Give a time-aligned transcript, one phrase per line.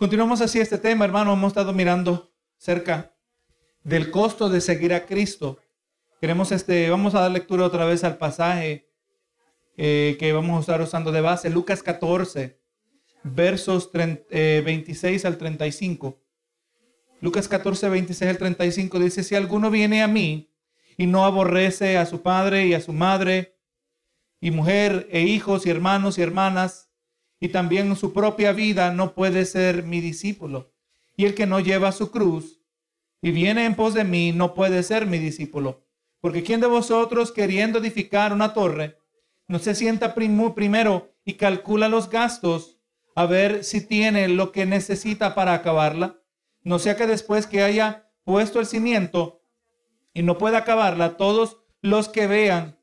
[0.00, 1.34] Continuamos así este tema, hermano.
[1.34, 3.14] Hemos estado mirando cerca
[3.84, 5.58] del costo de seguir a Cristo.
[6.22, 8.88] Queremos este, vamos a dar lectura otra vez al pasaje
[9.76, 12.58] eh, que vamos a estar usando de base, Lucas 14,
[13.24, 16.18] versos 26 eh, al 35.
[17.20, 20.50] Lucas 14, 26 al 35 dice, si alguno viene a mí
[20.96, 23.58] y no aborrece a su padre y a su madre
[24.40, 26.89] y mujer e hijos y hermanos y hermanas
[27.40, 30.72] y también su propia vida, no puede ser mi discípulo.
[31.16, 32.60] Y el que no lleva su cruz
[33.22, 35.86] y viene en pos de mí, no puede ser mi discípulo.
[36.20, 38.98] Porque ¿quién de vosotros queriendo edificar una torre,
[39.48, 42.78] no se sienta primero y calcula los gastos
[43.16, 46.20] a ver si tiene lo que necesita para acabarla?
[46.62, 49.42] No sea que después que haya puesto el cimiento
[50.12, 52.78] y no pueda acabarla, todos los que vean,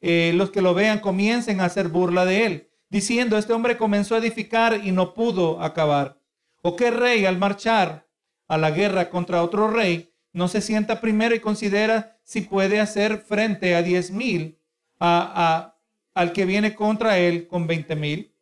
[0.00, 4.14] eh, los que lo vean, comiencen a hacer burla de él, diciendo, este hombre comenzó
[4.14, 6.20] a edificar y no pudo acabar.
[6.60, 8.06] O qué rey al marchar
[8.48, 13.18] a la guerra contra otro rey, no se sienta primero y considera si puede hacer
[13.18, 14.58] frente a diez mil,
[15.00, 15.74] a,
[16.14, 18.34] al que viene contra él con veinte mil.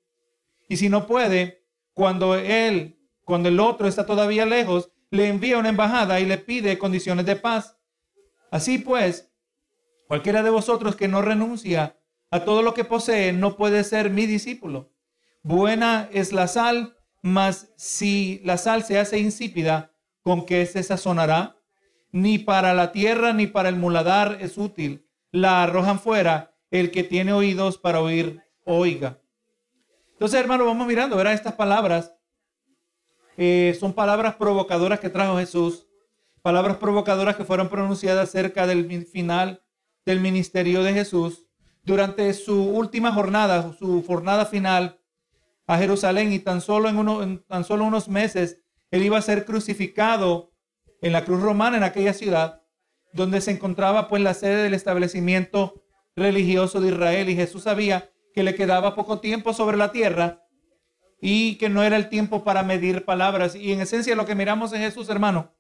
[0.69, 5.69] Y si no puede, cuando él cuando el otro está todavía lejos, le envía una
[5.69, 7.77] embajada y le pide condiciones de paz.
[8.51, 9.31] Así pues,
[10.09, 12.00] cualquiera de vosotros que no renuncia
[12.31, 14.93] a todo lo que posee no puede ser mi discípulo.
[15.43, 21.57] Buena es la sal, mas si la sal se hace insípida, ¿con qué se sazonará?
[22.13, 25.09] Ni para la tierra ni para el muladar es útil.
[25.31, 26.55] La arrojan fuera.
[26.71, 29.21] El que tiene oídos para oír, oiga.
[30.13, 32.13] Entonces, hermano, vamos mirando, verá estas palabras
[33.43, 35.87] eh, son palabras provocadoras que trajo Jesús,
[36.43, 39.63] palabras provocadoras que fueron pronunciadas cerca del final
[40.05, 41.47] del ministerio de Jesús
[41.83, 45.01] durante su última jornada, su jornada final
[45.67, 49.45] a Jerusalén y tan solo en, uno, tan solo unos meses él iba a ser
[49.45, 50.53] crucificado
[51.01, 52.63] en la cruz romana en aquella ciudad
[53.13, 55.85] donde se encontraba pues la sede del establecimiento
[56.17, 60.45] religioso de Israel y Jesús sabía que le quedaba poco tiempo sobre la tierra
[61.21, 63.55] y que no era el tiempo para medir palabras.
[63.55, 65.55] Y en esencia lo que miramos en Jesús, hermano,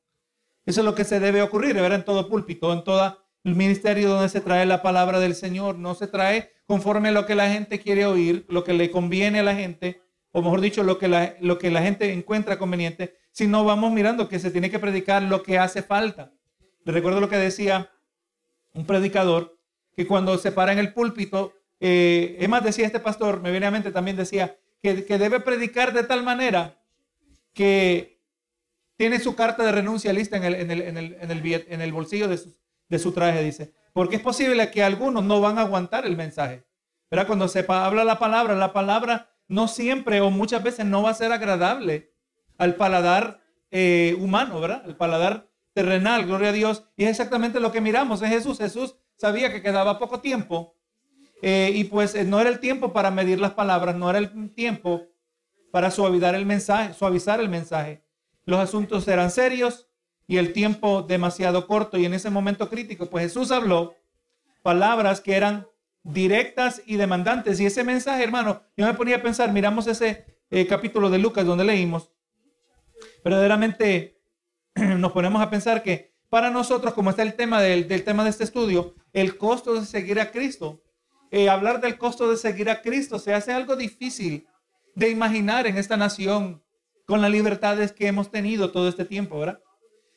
[0.65, 1.99] eso es lo que se debe ocurrir, ¿verdad?
[1.99, 5.78] En todo púlpito, en todo el ministerio donde se trae la palabra del Señor.
[5.78, 9.41] No se trae conforme a lo que la gente quiere oír, lo que le conviene
[9.41, 10.01] a la gente,
[10.33, 14.28] o mejor dicho, lo que la, lo que la gente encuentra conveniente, sino vamos mirando
[14.28, 16.33] que se tiene que predicar lo que hace falta.
[16.84, 17.91] Le recuerdo lo que decía
[18.73, 19.59] un predicador,
[19.97, 23.67] que cuando se para en el púlpito, eh, es más, decía este pastor, me viene
[23.67, 26.81] a mente también decía, que, debe predicar de tal manera
[27.53, 28.21] que
[28.97, 31.81] tiene su carta de renuncia lista en el, en el, en el, en el, en
[31.81, 32.55] el bolsillo de su,
[32.91, 33.73] de su, traje, dice.
[33.95, 36.67] Porque es posible que algunos no van a aguantar el mensaje.
[37.09, 41.11] pero Cuando se habla la palabra, la palabra no siempre o muchas veces no va
[41.11, 42.12] a ser agradable
[42.59, 43.41] al paladar
[43.71, 44.83] eh, humano, ¿verdad?
[44.87, 46.84] El paladar terrenal, gloria a Dios.
[46.97, 48.59] Y es exactamente lo que miramos en Jesús.
[48.59, 50.77] Jesús sabía que quedaba poco tiempo
[51.43, 54.53] eh, y pues eh, no era el tiempo para medir las palabras, no era el
[54.55, 55.07] tiempo
[55.71, 58.05] para suavizar el mensaje, suavizar el mensaje.
[58.45, 59.90] Los asuntos eran serios
[60.31, 63.97] y el tiempo demasiado corto y en ese momento crítico, pues Jesús habló
[64.63, 65.67] palabras que eran
[66.05, 67.59] directas y demandantes.
[67.59, 71.45] Y ese mensaje, hermano, yo me ponía a pensar, miramos ese eh, capítulo de Lucas
[71.45, 72.13] donde leímos,
[73.25, 74.23] verdaderamente
[74.77, 78.45] nos ponemos a pensar que para nosotros, como está el tema del, tema de este
[78.45, 80.81] estudio, el costo de seguir a Cristo
[81.33, 84.47] eh, hablar del costo de seguir a Cristo se hace algo difícil
[84.95, 86.63] de imaginar en esta nación
[87.05, 89.61] con las libertades que hemos tenido todo este tiempo, ¿verdad?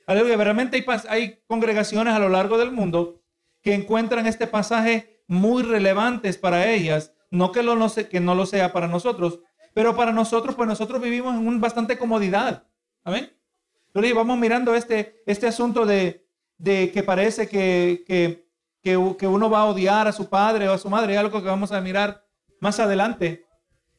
[0.05, 3.21] Aleluya, realmente hay, congregaciones a lo largo del mundo
[3.61, 9.39] que encuentran este pasaje muy relevantes para ellas, no que, no, lo sea para nosotros,
[9.73, 12.67] pero para nosotros, pues nosotros vivimos en un bastante comodidad.
[13.03, 13.31] Amén.
[13.87, 16.27] Entonces vamos mirando este, este asunto de,
[16.61, 18.43] que parece que, que
[18.83, 21.71] que, uno va a odiar a su padre o a su madre, algo que vamos
[21.71, 22.27] a mirar
[22.59, 23.45] más adelante.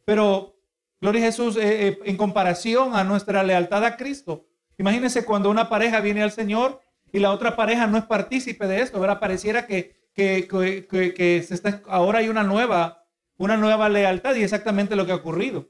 [0.04, 0.58] Pero,
[1.00, 4.46] gloria Jesús, eh, eh, en comparación a nuestra lealtad a Cristo,
[4.78, 6.80] imagínense cuando una pareja viene al Señor
[7.12, 9.20] y la otra pareja no es partícipe de esto, ¿verdad?
[9.20, 13.04] Pareciera que, que, se está, ahora hay una nueva,
[13.36, 15.68] una nueva lealtad y exactamente lo que ha ocurrido.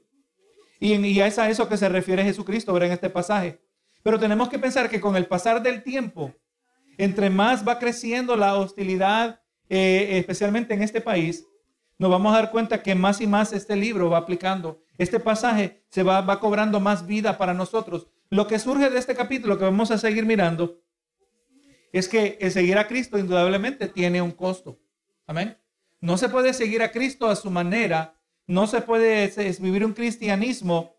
[0.79, 2.87] Y, y es a eso que se refiere Jesucristo, ¿verdad?
[2.87, 3.61] En este pasaje.
[4.03, 6.33] Pero tenemos que pensar que con el pasar del tiempo,
[6.97, 11.45] entre más va creciendo la hostilidad, eh, especialmente en este país,
[11.97, 14.81] nos vamos a dar cuenta que más y más este libro va aplicando.
[14.97, 18.07] Este pasaje se va, va cobrando más vida para nosotros.
[18.35, 20.81] Lo que surge de este capítulo que vamos a seguir mirando
[21.93, 24.77] es que el seguir a Cristo indudablemente tiene un costo.
[25.25, 25.57] Amén.
[26.01, 28.19] No se puede seguir a Cristo a su manera.
[28.45, 30.97] No se puede vivir un cristianismo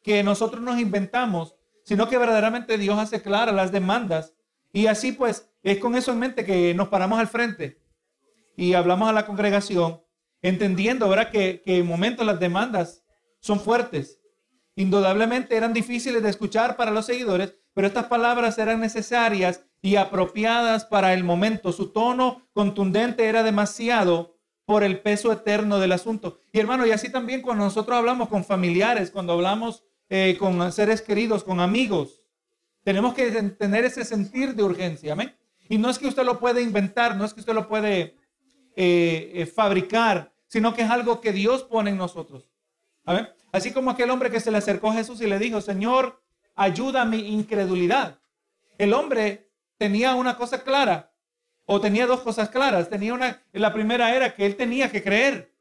[0.00, 4.34] que nosotros nos inventamos, sino que verdaderamente Dios hace claras las demandas.
[4.72, 7.80] Y así pues, es con eso en mente que nos paramos al frente
[8.56, 10.04] y hablamos a la congregación,
[10.40, 11.32] entendiendo, ¿verdad?
[11.32, 13.02] Que, que en momentos las demandas
[13.40, 14.20] son fuertes.
[14.76, 20.84] Indudablemente eran difíciles de escuchar para los seguidores, pero estas palabras eran necesarias y apropiadas
[20.84, 21.72] para el momento.
[21.72, 24.36] Su tono contundente era demasiado
[24.66, 26.40] por el peso eterno del asunto.
[26.52, 31.00] Y hermano, y así también cuando nosotros hablamos con familiares, cuando hablamos eh, con seres
[31.00, 32.22] queridos, con amigos,
[32.82, 35.14] tenemos que tener ese sentir de urgencia.
[35.14, 35.34] Amén.
[35.68, 38.16] Y no es que usted lo puede inventar, no es que usted lo puede
[38.76, 42.50] eh, eh, fabricar, sino que es algo que Dios pone en nosotros.
[43.04, 43.28] Amén.
[43.56, 46.20] Así como aquel hombre que se le acercó a Jesús y le dijo, Señor,
[46.54, 48.18] ayuda a mi incredulidad.
[48.76, 51.14] El hombre tenía una cosa clara,
[51.64, 52.90] o tenía dos cosas claras.
[52.90, 55.54] Tenía una, la primera era que él tenía que creer,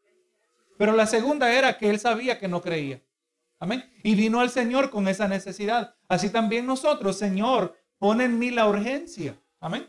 [0.77, 3.01] pero la segunda era que él sabía que no creía.
[3.59, 3.89] Amén.
[4.03, 5.95] Y vino al Señor con esa necesidad.
[6.09, 9.39] Así también nosotros, Señor, pon en mí la urgencia.
[9.61, 9.87] Amén.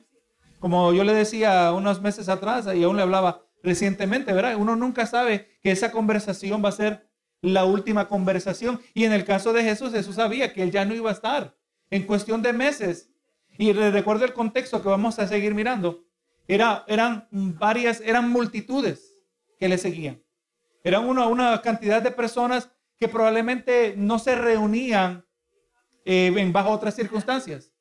[0.61, 4.55] Como yo le decía unos meses atrás y aún le hablaba recientemente, ¿verdad?
[4.55, 7.06] Uno nunca sabe que esa conversación va a ser
[7.41, 8.81] la última conversación.
[8.95, 11.57] Y en el caso de Jesús, Jesús sabía que él ya no iba a estar
[11.91, 13.11] en cuestión de meses.
[13.59, 16.05] Y recuerdo el contexto que vamos a seguir mirando.
[16.49, 19.15] Era, eran varias, eran multitudes
[19.59, 20.23] que le seguían.
[20.85, 25.27] Eran una, una cantidad de personas que probablemente no se reunían
[26.05, 27.73] eh, en bajo otras circunstancias.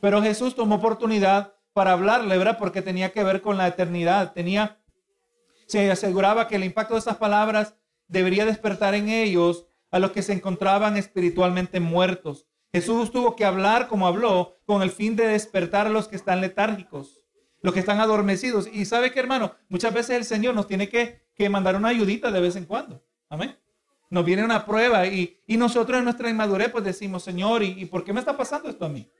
[0.00, 2.58] Pero Jesús tomó oportunidad para hablarle, ¿verdad?
[2.58, 4.32] Porque tenía que ver con la eternidad.
[4.32, 4.82] Tenía,
[5.66, 7.76] se aseguraba que el impacto de esas palabras
[8.08, 12.46] debería despertar en ellos a los que se encontraban espiritualmente muertos.
[12.72, 16.40] Jesús tuvo que hablar como habló con el fin de despertar a los que están
[16.40, 17.22] letárgicos,
[17.62, 18.68] los que están adormecidos.
[18.70, 22.30] Y sabe que, hermano, muchas veces el Señor nos tiene que, que mandar una ayudita
[22.30, 23.02] de vez en cuando.
[23.28, 23.56] Amén.
[24.10, 27.86] Nos viene una prueba y, y nosotros en nuestra inmadurez pues decimos, Señor, ¿y, ¿y
[27.86, 29.10] por qué me está pasando esto a mí?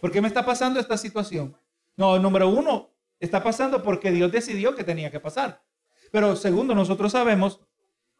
[0.00, 1.56] ¿Por qué me está pasando esta situación?
[1.96, 5.64] No, número uno, está pasando porque Dios decidió que tenía que pasar.
[6.12, 7.60] Pero segundo, nosotros sabemos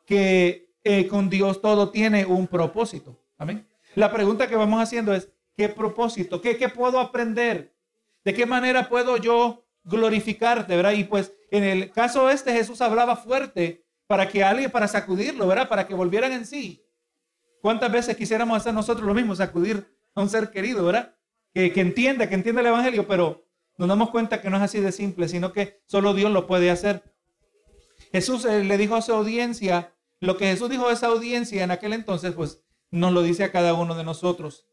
[0.08, 3.22] que eh, con Dios todo tiene un propósito.
[3.36, 3.68] Amén.
[3.94, 6.40] La pregunta que vamos haciendo es, ¿qué propósito?
[6.40, 7.74] ¿Qué, qué puedo aprender?
[8.24, 10.74] ¿De qué manera puedo yo glorificarte?
[10.74, 10.92] ¿verdad?
[10.92, 15.68] Y pues en el caso este Jesús hablaba fuerte para que alguien, para sacudirlo, ¿verdad?
[15.68, 16.82] Para que volvieran en sí.
[17.60, 21.14] ¿Cuántas veces quisiéramos hacer nosotros lo mismo, sacudir a un ser querido, ¿verdad?
[21.52, 23.44] Que, que entienda, que entienda el Evangelio, pero
[23.76, 26.70] nos damos cuenta que no es así de simple, sino que solo Dios lo puede
[26.70, 27.02] hacer.
[28.10, 31.70] Jesús eh, le dijo a su audiencia, lo que Jesús dijo a esa audiencia en
[31.70, 34.66] aquel entonces, pues nos lo dice a cada uno de nosotros.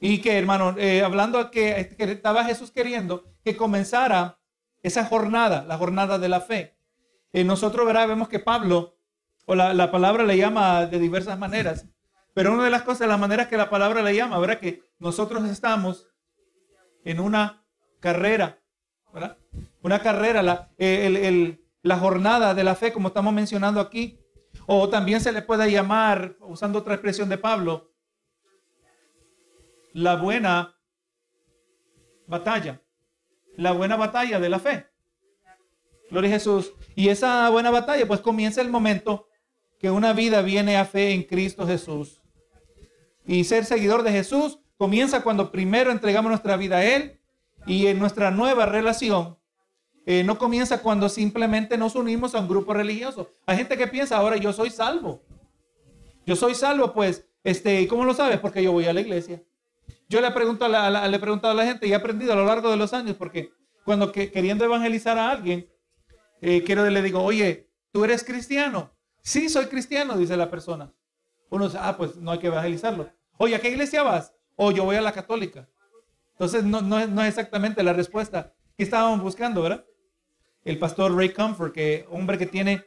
[0.00, 4.38] Y que, hermano, eh, hablando que, que estaba Jesús queriendo que comenzara
[4.82, 6.76] esa jornada, la jornada de la fe.
[7.32, 8.08] Eh, nosotros ¿verdad?
[8.08, 8.98] vemos que Pablo,
[9.46, 11.86] o la, la, palabra le llama de diversas maneras,
[12.34, 14.58] pero una de las cosas, las maneras que la palabra le llama, ¿verdad?
[14.58, 16.08] Que nosotros estamos
[17.04, 17.64] en una
[18.00, 18.60] carrera,
[19.12, 19.38] ¿verdad?
[19.82, 24.18] Una carrera, la, el, el, la jornada de la fe, como estamos mencionando aquí,
[24.66, 27.92] o también se le puede llamar, usando otra expresión de Pablo,
[29.92, 30.76] la buena
[32.26, 32.82] batalla.
[33.56, 34.86] La buena batalla de la fe.
[36.10, 36.72] Gloria a Jesús.
[36.96, 39.28] Y esa buena batalla, pues comienza el momento
[39.78, 42.22] que una vida viene a fe en Cristo Jesús.
[43.26, 47.20] Y ser seguidor de Jesús comienza cuando primero entregamos nuestra vida a Él
[47.66, 49.38] y en nuestra nueva relación
[50.06, 53.30] eh, no comienza cuando simplemente nos unimos a un grupo religioso.
[53.46, 55.22] Hay gente que piensa, ahora yo soy salvo.
[56.26, 58.38] Yo soy salvo, pues, este, ¿cómo lo sabes?
[58.38, 59.42] Porque yo voy a la iglesia.
[60.08, 62.36] Yo le, pregunto a la, le he preguntado a la gente y he aprendido a
[62.36, 63.52] lo largo de los años, porque
[63.84, 65.68] cuando queriendo evangelizar a alguien,
[66.42, 68.92] eh, quiero le digo, oye, ¿tú eres cristiano?
[69.22, 70.92] Sí, soy cristiano, dice la persona.
[71.48, 73.10] Uno dice, ah, pues no hay que evangelizarlo.
[73.38, 74.34] Oye, ¿a qué iglesia vas?
[74.56, 75.66] O yo voy a la católica.
[76.32, 79.84] Entonces, no, no es exactamente la respuesta que estábamos buscando, ¿verdad?
[80.64, 82.84] El pastor Ray Comfort, que hombre que tiene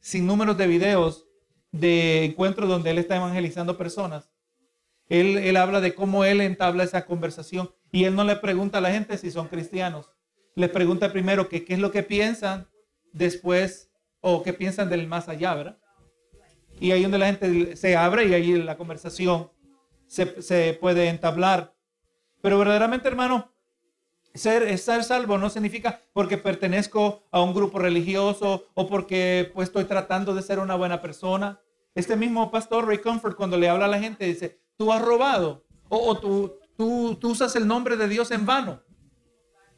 [0.00, 1.26] sin números de videos
[1.70, 4.30] de encuentros donde él está evangelizando personas.
[5.08, 8.90] Él, habla de cómo él entabla esa conversación y él no le pregunta a la
[8.90, 10.10] gente si son cristianos.
[10.54, 12.68] Le pregunta primero qué es lo que piensan,
[13.12, 15.78] después, o qué piensan del más allá, ¿verdad?
[16.80, 19.50] Y ahí donde la gente se abre y ahí la conversación
[20.06, 21.74] se puede entablar.
[22.40, 23.52] Pero verdaderamente, hermano,
[24.38, 29.84] ser, estar salvo no significa porque pertenezco a un grupo religioso o porque pues, estoy
[29.84, 31.60] tratando de ser una buena persona.
[31.94, 35.64] Este mismo pastor Ray Comfort cuando le habla a la gente dice, tú has robado
[35.88, 36.58] o, tú,
[37.22, 38.82] usas el nombre de Dios en vano.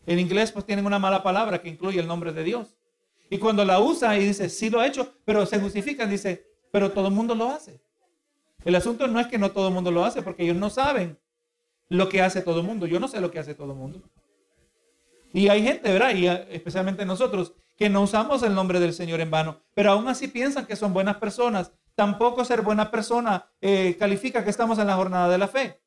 [0.07, 2.77] En inglés pues tienen una mala palabra que incluye el nombre de Dios.
[3.31, 6.91] Y cuando la usa y dice, sí lo ha hecho, pero se justifican, dice, pero
[6.91, 7.81] todo el mundo lo hace.
[8.65, 11.19] El asunto no es que no todo el mundo lo hace, porque ellos no saben
[11.89, 12.87] lo que hace todo el mundo.
[12.87, 14.03] Yo no sé lo que hace todo el mundo.
[15.33, 16.15] Y hay gente, ¿verdad?
[16.15, 20.09] Y eh, especialmente nosotros, que no usamos el nombre del Señor en vano, pero aún
[20.09, 21.73] así piensan que son buenas personas.
[21.95, 25.81] Tampoco ser buena persona eh, califica que estamos en la jornada de la fe.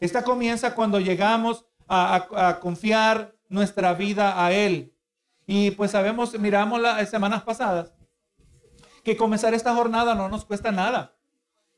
[0.00, 4.92] Esta comienza cuando llegamos a, confiar nuestra vida a Él.
[5.46, 7.92] Y pues sabemos, miramos las semanas pasadas,
[9.04, 11.14] que comenzar esta jornada no nos cuesta nada.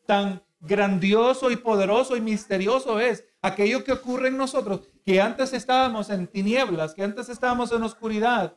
[0.07, 6.11] Tan grandioso y poderoso y misterioso es aquello que ocurre en nosotros, que antes estábamos
[6.11, 8.57] en tinieblas, que antes estábamos en oscuridad,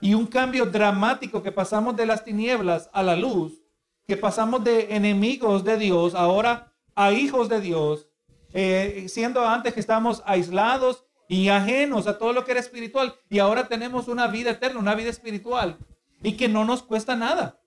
[0.00, 3.62] y un cambio dramático que pasamos de las tinieblas a la luz,
[4.06, 8.08] que pasamos de enemigos de Dios ahora a hijos de Dios,
[8.52, 13.38] eh, siendo antes que estábamos aislados y ajenos a todo lo que era espiritual, y
[13.38, 15.78] ahora tenemos una vida eterna, una vida espiritual,
[16.22, 17.60] y que no nos cuesta nada.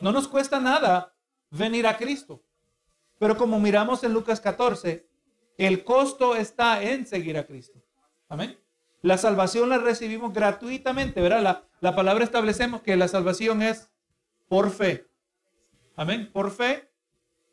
[0.00, 1.14] No nos cuesta nada
[1.50, 2.42] venir a Cristo.
[3.18, 5.07] Pero como miramos en Lucas 14,
[5.58, 7.82] el costo está en seguir a Cristo.
[8.28, 8.58] Amén.
[9.02, 11.42] La salvación la recibimos gratuitamente, ¿verdad?
[11.42, 13.90] La, la palabra establecemos que la salvación es
[14.48, 15.06] por fe.
[15.96, 16.30] Amén.
[16.32, 16.88] Por fe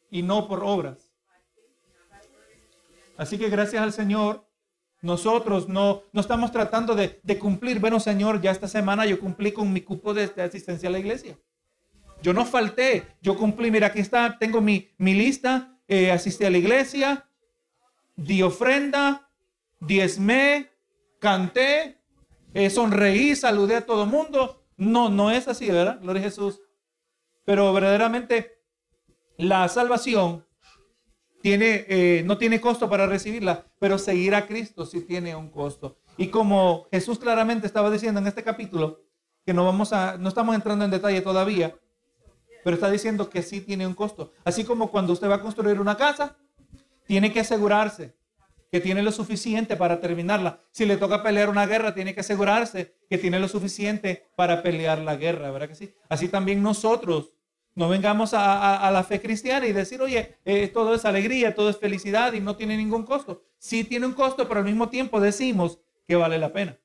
[0.10, 1.12] y no por obras.
[3.18, 4.46] Así que gracias al Señor,
[5.02, 7.80] nosotros no, no estamos tratando de, cumplir.
[7.80, 11.38] Bueno, Señor, ya esta semana yo cumplí con mi cupo de, asistencia a la iglesia.
[12.22, 13.72] Yo no falté, yo cumplí.
[13.72, 15.72] Mira, aquí está, tengo mi, mi lista.
[15.88, 17.30] Eh, asistí a la iglesia,
[18.16, 19.30] di ofrenda,
[19.80, 20.72] diezmé,
[21.20, 22.02] canté,
[22.54, 24.64] eh, sonreí, saludé a todo el mundo.
[24.78, 26.00] No, no es así, ¿verdad?
[26.02, 26.62] Gloria a Jesús.
[27.46, 28.62] Pero verdaderamente
[29.38, 30.46] la salvación
[31.42, 36.00] tiene, eh, no tiene costo para recibirla, pero seguir a Cristo sí tiene un costo.
[36.18, 39.02] Y como Jesús claramente estaba diciendo en este capítulo,
[39.46, 41.78] que no vamos a, no estamos entrando en detalle todavía,
[42.64, 44.32] pero está diciendo que sí tiene un costo.
[44.44, 46.36] Así como cuando usted va a construir una casa,
[47.06, 48.16] tiene que asegurarse
[48.72, 50.60] que tiene lo suficiente para terminarla.
[50.72, 55.00] Si le toca pelear una guerra, tiene que asegurarse que tiene lo suficiente para pelear
[55.00, 55.94] la guerra, ¿verdad que sí?
[56.10, 57.32] Así también nosotros
[57.76, 61.78] no vengamos a, la fe cristiana y decir, oye, eh, todo es alegría, todo es
[61.78, 63.44] felicidad y no tiene ningún costo.
[63.58, 66.78] Sí tiene un costo, pero al mismo tiempo decimos que vale la pena.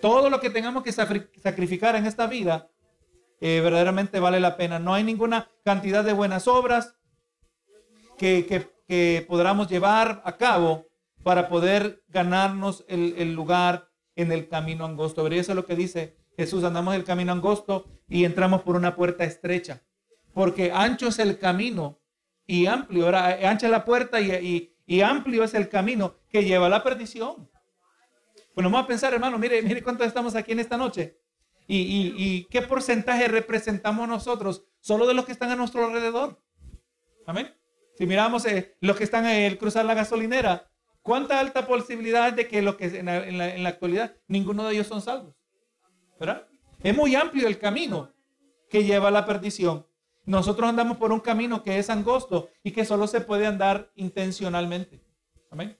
[0.00, 2.70] Todo lo que tengamos que sacrificar en esta vida,
[3.40, 4.78] eh, verdaderamente vale la pena.
[4.78, 6.94] No hay ninguna cantidad de buenas obras
[8.16, 10.88] que, que que podamos llevar a cabo
[11.22, 15.22] para poder ganarnos el, lugar en el camino angosto.
[15.22, 18.96] Vería eso es lo que dice Jesús, andamos el camino angosto y entramos por una
[18.96, 19.84] puerta estrecha,
[20.34, 22.00] porque ancho es el camino
[22.48, 26.70] y amplio, ahora ancha es la puerta y, amplio es el camino que lleva a
[26.70, 27.48] la perdición.
[28.54, 31.16] Pues vamos a pensar, hermano, mire, mire cuántos estamos aquí en esta noche.
[31.68, 36.42] Y, y, qué porcentaje representamos nosotros, solo de los que están a nuestro alrededor.
[37.24, 37.54] Amén.
[38.00, 40.70] Si miramos eh, los que están en el cruzar la gasolinera,
[41.02, 44.86] ¿cuánta alta posibilidad de que, lo que en la, en, la, actualidad ninguno de ellos
[44.86, 45.34] son salvos?
[46.18, 46.48] ¿Verdad?
[46.82, 48.10] Es muy amplio el camino
[48.70, 49.86] que lleva a la perdición.
[50.24, 55.04] Nosotros andamos por un camino que es angosto y que solo se puede andar intencionalmente.
[55.50, 55.76] Amén.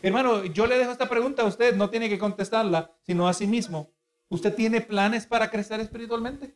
[0.00, 3.46] Hermano, yo le dejo esta pregunta a usted, no tiene que contestarla, sino a sí
[3.46, 3.90] mismo.
[4.30, 6.54] ¿Usted tiene planes para crecer espiritualmente?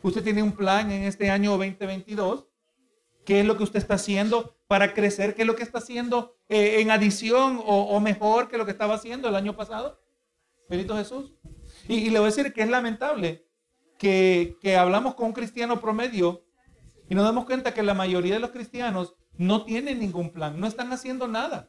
[0.00, 2.51] ¿Usted tiene un plan en este año 2022
[3.24, 5.34] ¿Qué es lo que usted está haciendo para crecer?
[5.34, 8.94] ¿Qué es lo que está haciendo eh, en adición o, mejor que lo que estaba
[8.94, 10.00] haciendo el año pasado?
[10.68, 11.32] Bendito Jesús.
[11.88, 13.46] Y, le voy a decir que es lamentable
[13.98, 16.44] que, que hablamos con un cristiano promedio
[17.08, 20.66] y nos damos cuenta que la mayoría de los cristianos no tienen ningún plan, no
[20.66, 21.68] están haciendo nada.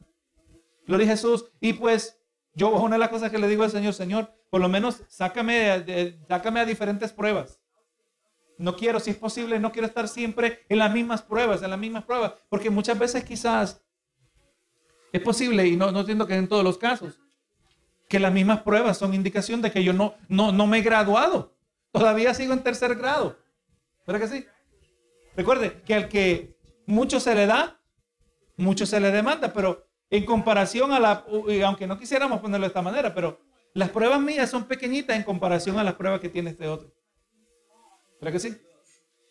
[0.86, 1.52] Gloria a Jesús.
[1.60, 2.20] Y pues
[2.54, 6.18] yo, una de las cosas que le digo al Señor, Señor, por lo menos sácame,
[6.28, 7.60] sácame a diferentes pruebas.
[8.58, 11.80] No quiero, si es posible, no quiero estar siempre en las mismas pruebas, en las
[11.80, 13.82] mismas pruebas, porque muchas veces quizás
[15.12, 17.20] es posible, y no, no entiendo que en todos los casos,
[18.08, 21.56] que las mismas pruebas son indicación de que yo no, no, no me he graduado.
[21.92, 23.38] Todavía sigo en tercer grado.
[24.06, 24.46] ¿Verdad que sí?
[25.36, 26.56] Recuerde que al que
[26.86, 27.80] mucho se le da,
[28.58, 31.26] mucho se le demanda, pero en comparación a la,
[31.66, 33.40] aunque no quisiéramos ponerlo de esta manera, pero
[33.74, 36.92] las pruebas mías son pequeñitas en comparación a las pruebas que tiene este otro.
[38.24, 38.58] ¿Verdad que sí?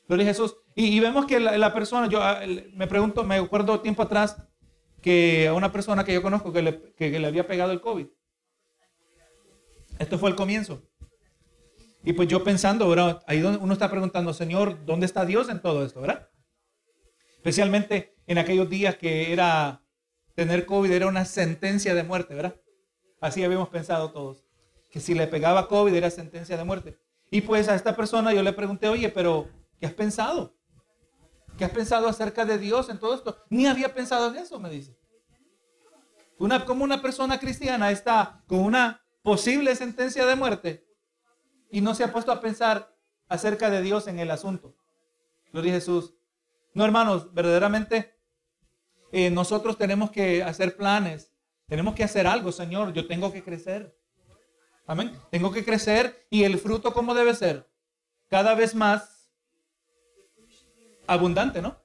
[0.06, 0.54] Gloria Jesús.
[0.74, 2.40] Y, vemos que la, persona, yo ah,
[2.74, 4.36] me pregunto, me acuerdo tiempo atrás
[5.00, 8.06] que a una persona que yo conozco que le, que, le había pegado el COVID.
[9.98, 10.82] Esto fue el comienzo.
[12.04, 13.22] Y pues yo pensando, ¿verdad?
[13.26, 16.28] Ahí donde uno está preguntando, Señor, ¿dónde está Dios en todo esto, verdad?
[17.36, 19.82] Especialmente en aquellos días que era
[20.34, 22.56] tener COVID, era una sentencia de muerte, ¿verdad?
[23.20, 24.44] Así habíamos pensado todos.
[24.90, 26.98] Que si le pegaba COVID era sentencia de muerte.
[27.32, 29.48] Y pues a esta persona yo le pregunté, oye, pero
[29.80, 30.54] ¿qué has pensado?
[31.56, 33.38] ¿Qué has pensado acerca de Dios en todo esto?
[33.48, 34.94] Ni había pensado en eso, me dice.
[36.38, 40.86] Una, como una persona cristiana está con una posible sentencia de muerte
[41.70, 42.94] y no se ha puesto a pensar
[43.30, 44.76] acerca de Dios en el asunto.
[45.54, 46.12] Gloria a Jesús.
[46.74, 48.14] No, hermanos, verdaderamente
[49.10, 51.32] eh, nosotros tenemos que hacer planes,
[51.66, 52.92] tenemos que hacer algo, Señor.
[52.92, 53.96] Yo tengo que crecer.
[54.86, 55.16] Amén.
[55.30, 57.70] Tengo que crecer y el fruto, ¿cómo debe ser?
[58.28, 59.30] Cada vez más
[61.06, 61.80] abundante, ¿no?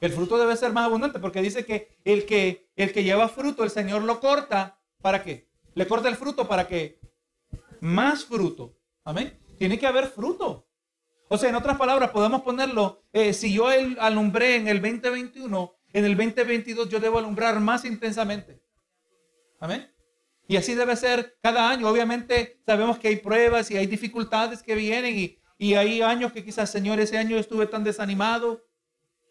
[0.00, 3.64] El fruto debe ser más abundante porque dice que el que, el que lleva fruto,
[3.64, 4.80] el Señor lo corta.
[5.02, 5.48] ¿Para qué?
[5.74, 7.00] Le corta el fruto para que
[7.80, 8.76] más fruto.
[9.04, 9.38] Amén.
[9.58, 10.68] Tiene que haber fruto.
[11.28, 13.68] O sea, en otras palabras, podemos ponerlo, eh, si yo
[14.00, 18.62] alumbré en el 2021, en el 2022 yo debo alumbrar más intensamente.
[19.60, 19.90] Amén.
[20.48, 21.88] Y así debe ser cada año.
[21.88, 26.42] Obviamente sabemos que hay pruebas y hay dificultades que vienen y, y hay años que
[26.42, 28.64] quizás, Señor, ese año estuve tan desanimado.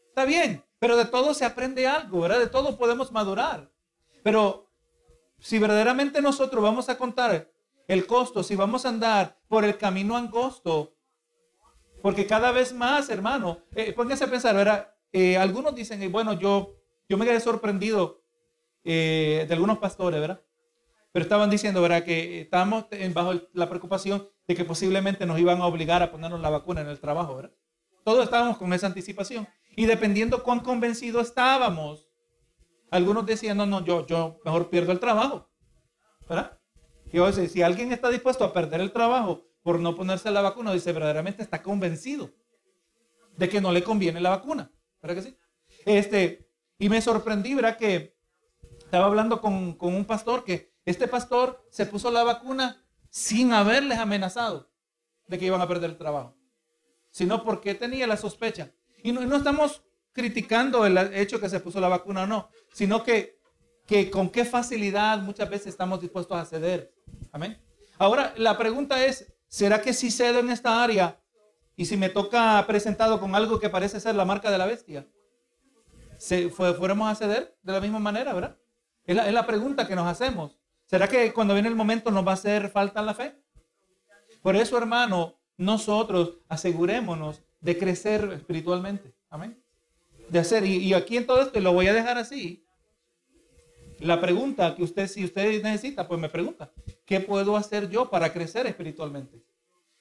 [0.09, 2.39] Está bien, pero de todo se aprende algo, ¿verdad?
[2.39, 3.71] De todo podemos madurar.
[4.23, 4.69] Pero
[5.39, 7.51] si verdaderamente nosotros vamos a contar
[7.87, 10.93] el costo, si vamos a andar por el camino angosto,
[12.03, 14.93] porque cada vez más, hermano, eh, pónganse a pensar, ¿verdad?
[15.11, 16.75] Eh, algunos dicen, bueno, yo,
[17.09, 18.21] yo me quedé sorprendido
[18.83, 20.41] eh, de algunos pastores, ¿verdad?
[21.17, 22.03] Pero estaban diciendo, ¿verdad?
[22.03, 26.51] Que estábamos bajo la preocupación de que posiblemente nos iban a obligar a ponernos la
[26.51, 27.55] vacuna en el trabajo, ¿verdad?
[28.03, 29.47] Todos estábamos con esa anticipación.
[29.75, 32.07] Y dependiendo cuán convencidos estábamos,
[32.91, 35.49] algunos decían, no, no, yo, yo mejor pierdo el trabajo,
[36.29, 36.59] ¿verdad?
[37.11, 40.43] Y o sea, si alguien está dispuesto a perder el trabajo por no ponerse la
[40.43, 42.29] vacuna, dice, verdaderamente está convencido
[43.35, 44.71] de que no le conviene la vacuna,
[45.01, 45.37] ¿verdad que sí?
[45.83, 46.47] Este,
[46.77, 47.75] y me sorprendí, ¿verdad?
[47.75, 48.15] Que
[48.77, 53.99] estaba hablando con, con un pastor que este pastor se puso la vacuna sin haberles
[53.99, 54.71] amenazado
[55.27, 56.37] de que iban a perder el trabajo,
[57.11, 58.71] sino porque tenía la sospecha.
[59.03, 63.37] Y no, estamos criticando el hecho que se puso la vacuna o no, sino que,
[63.85, 66.93] que con qué facilidad muchas veces estamos dispuestos a ceder.
[67.33, 67.61] Amén.
[67.97, 71.19] Ahora, la pregunta es, ¿será que si cedo en esta área
[71.75, 75.05] y si me toca presentado con algo que parece ser la marca de la bestia,
[76.17, 78.57] ¿se, fuéramos a ceder de la misma manera, verdad?
[79.03, 80.57] Es la, es la pregunta que nos hacemos.
[80.87, 83.35] ¿Será que cuando viene el momento nos va a hacer falta la fe?
[84.41, 89.13] Por eso, hermano, nosotros asegurémonos de crecer espiritualmente.
[89.29, 89.61] Amén.
[90.29, 92.65] De hacer, y, aquí en todo esto, lo voy a dejar así.
[93.99, 96.71] La pregunta que usted, si usted necesita, pues me pregunta,
[97.05, 99.43] ¿qué puedo hacer yo para crecer espiritualmente?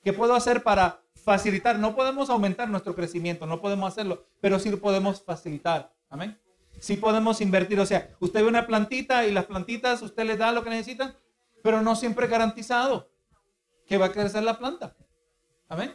[0.04, 1.80] ¿Qué puedo hacer para facilitar?
[1.80, 5.92] No podemos aumentar nuestro crecimiento, no podemos hacerlo, pero sí podemos facilitar.
[6.08, 6.38] Amén.
[6.78, 7.80] Sí podemos invertir.
[7.80, 11.16] O sea, usted ve una plantita y las plantitas usted les da lo que necesitan,
[11.62, 13.10] pero no siempre garantizado
[13.86, 14.96] que va a crecer la planta.
[15.68, 15.94] Amén.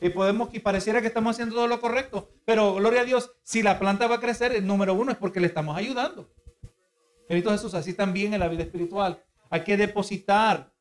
[0.00, 3.62] Y podemos, y pareciera que estamos haciendo todo lo correcto, pero gloria a Dios, si
[3.62, 6.32] la planta va a crecer, el número uno es porque le estamos ayudando.
[7.28, 9.22] Bendito Jesús, así también en la vida espiritual.
[9.50, 10.72] Hay que depositar,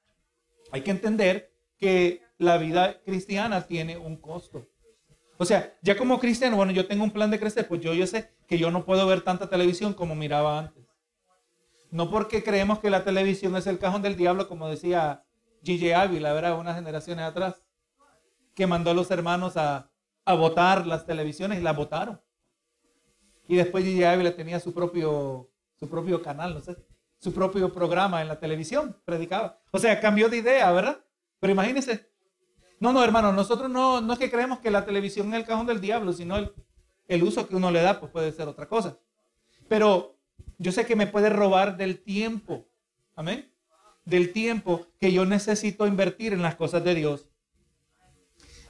[0.71, 4.67] hay que entender que la vida cristiana tiene un costo.
[5.37, 8.07] O sea, ya como cristiano, bueno, yo tengo un plan de crecer, pues yo, yo
[8.07, 10.83] sé que yo no puedo ver tanta televisión como miraba antes.
[11.91, 15.23] No porque creemos que la televisión es el cajón del diablo, como decía
[15.63, 16.59] Gigi Ávila, ¿verdad?
[16.59, 17.63] Unas generaciones atrás,
[18.55, 19.91] que mandó a los hermanos a,
[20.25, 22.19] a votar las televisiones y las votaron.
[23.47, 26.75] Y después Gigi Ávila tenía su propio, su propio canal, no sé,
[27.19, 29.59] su propio programa en la televisión, predicaba.
[29.71, 30.99] O sea, cambió de idea, ¿verdad?
[31.39, 32.09] Pero imagínense,
[32.79, 35.67] no, no, hermano, nosotros no, no es que creemos que la televisión es el cajón
[35.67, 36.51] del diablo, sino el,
[37.09, 38.97] el uso que uno le da, pues puede ser otra cosa.
[39.67, 40.15] Pero
[40.57, 42.67] yo sé que me puede robar del tiempo.
[43.15, 43.51] Amén.
[44.05, 47.27] Del tiempo que yo necesito invertir en las cosas de Dios.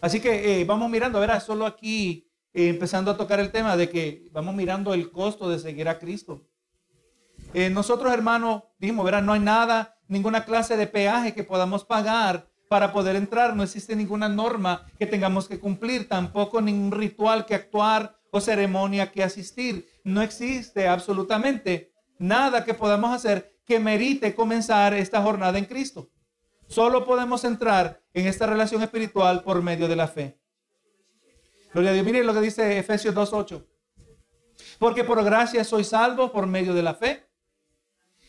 [0.02, 3.90] Así que eh, vamos mirando, verá, solo aquí eh, empezando a tocar el tema de
[3.90, 6.48] que vamos mirando el costo de seguir a Cristo.
[7.54, 12.50] Eh, nosotros, hermano, dijimos, verá, no hay nada, ninguna clase de peaje que podamos pagar
[12.70, 13.54] para poder entrar.
[13.54, 19.12] No existe ninguna norma que tengamos que cumplir, tampoco ningún ritual que actuar o ceremonia
[19.12, 19.88] que asistir.
[20.04, 26.10] No existe absolutamente nada que podamos hacer que merite comenzar esta jornada en Cristo.
[26.68, 30.40] Solo podemos entrar en esta relación espiritual por medio de la fe.
[31.74, 32.06] Gloria a Dios.
[32.06, 33.66] Miren lo que dice Efesios 2.8.
[34.78, 37.28] Porque por gracia sois salvos por medio de la fe.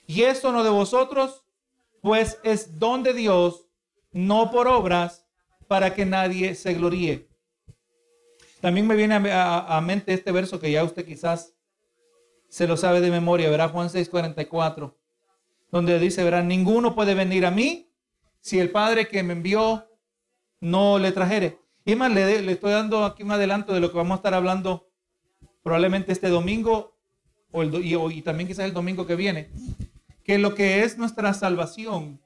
[0.06, 1.44] Y esto no de vosotros,
[2.02, 3.68] pues es don de Dios,
[4.12, 5.26] no por obras,
[5.68, 7.29] para que nadie se gloríe.
[8.61, 11.55] También me viene a, mente este verso que ya usted quizás
[12.49, 14.94] se lo sabe de memoria, verá Juan 6:44,
[15.70, 17.90] donde dice, verá, ninguno puede venir a mí
[18.40, 19.87] si el Padre que me envió
[20.61, 21.59] no le trajere.
[21.85, 24.35] Y más, le, le estoy dando aquí un adelanto de lo que vamos a estar
[24.35, 24.90] hablando
[25.62, 26.96] probablemente este domingo
[27.53, 29.51] o el, y, y también quizás el domingo que viene,
[30.25, 32.20] que lo que es nuestra salvación,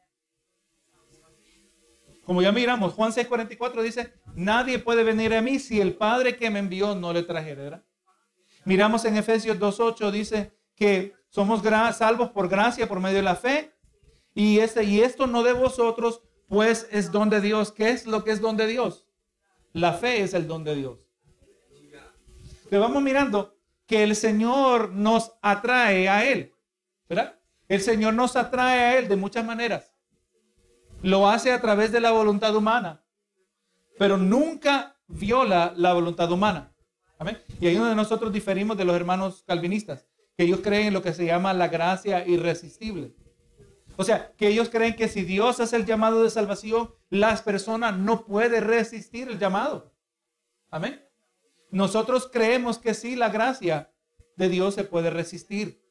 [2.25, 6.51] como ya miramos, Juan 6:44 dice, nadie puede venir a mí si el Padre que
[6.51, 7.85] me envió no le trajera.
[8.65, 11.63] Miramos en Efesios 2:8 dice que somos
[11.97, 13.75] salvos por gracia, por medio de la fe,
[14.35, 17.73] y, este, y esto no de vosotros, pues es don de Dios.
[17.73, 19.07] ¿Qué es lo que es don de Dios?
[19.73, 20.99] La fe es el don de Dios.
[22.69, 23.57] Pero vamos mirando
[23.87, 26.53] que el Señor nos atrae a Él,
[27.09, 27.39] ¿verdad?
[27.69, 29.94] El Señor nos atrae a Él de muchas maneras.
[31.05, 33.05] Lo hace a través de la voluntad humana,
[33.99, 36.73] pero nunca viola la voluntad humana.
[37.19, 37.39] Amén.
[37.61, 41.13] Y ahí donde nosotros diferimos de los hermanos calvinistas, que ellos creen en lo que
[41.13, 43.15] se llama la gracia irresistible.
[43.97, 47.99] O sea, que ellos creen que si Dios hace el llamado de salvación, las personas
[47.99, 49.93] no pueden resistir el llamado.
[50.71, 51.05] Amén.
[51.71, 53.93] Nosotros creemos que sí, la gracia
[54.37, 55.85] de Dios se puede resistir.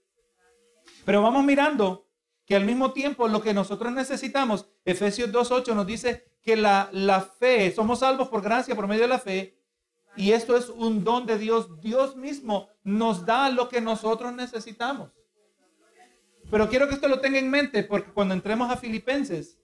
[1.06, 2.08] Pero vamos mirando
[2.54, 7.22] que al mismo tiempo lo que nosotros necesitamos, Efesios 2.8 nos dice que la, la
[7.22, 9.58] fe, somos salvos por gracia, por medio de la fe,
[10.16, 11.82] y esto es un don de Dios.
[11.82, 15.10] Dios mismo nos da lo que nosotros necesitamos.
[16.52, 19.58] Pero quiero que esto lo tenga en mente porque cuando entremos a Filipenses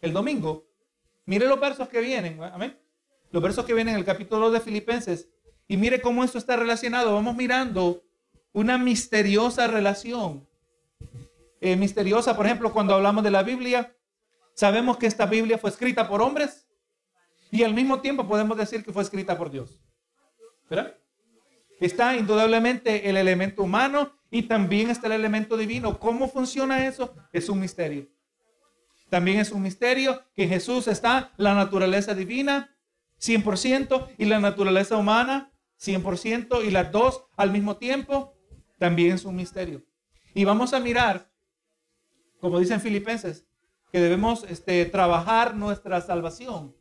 [0.00, 0.66] el domingo,
[1.24, 2.76] mire los versos que vienen, amén.
[3.30, 5.28] Los versos que vienen en el capítulo de Filipenses
[5.68, 7.14] y mire cómo esto está relacionado.
[7.14, 8.02] Vamos mirando
[8.52, 10.48] una misteriosa relación.
[11.60, 13.96] Eh, misteriosa, por ejemplo, cuando hablamos de la Biblia,
[14.54, 16.68] sabemos que esta Biblia fue escrita por hombres
[17.50, 19.80] y al mismo tiempo podemos decir que fue escrita por Dios.
[20.68, 20.94] ¿Verdad?
[21.80, 25.98] Está indudablemente el elemento humano y también está el elemento divino.
[25.98, 27.14] ¿Cómo funciona eso?
[27.32, 28.08] Es un misterio.
[29.08, 32.74] También es un misterio que Jesús está la naturaleza divina
[33.20, 38.34] 100% y la naturaleza humana 100% y las dos al mismo tiempo,
[38.78, 39.82] también es un misterio.
[40.34, 41.27] Y vamos a mirar,
[42.40, 43.46] como dicen Filipenses,
[43.92, 46.74] que debemos este, trabajar nuestra salvación.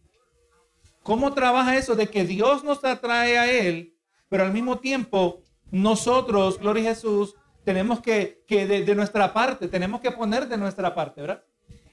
[1.03, 3.95] ¿Cómo trabaja eso de que Dios nos atrae a Él,
[4.29, 5.41] pero al mismo tiempo
[5.71, 10.95] nosotros, gloria a Jesús, tenemos que, que de, nuestra parte, tenemos que poner de nuestra
[10.95, 11.43] parte, ¿verdad?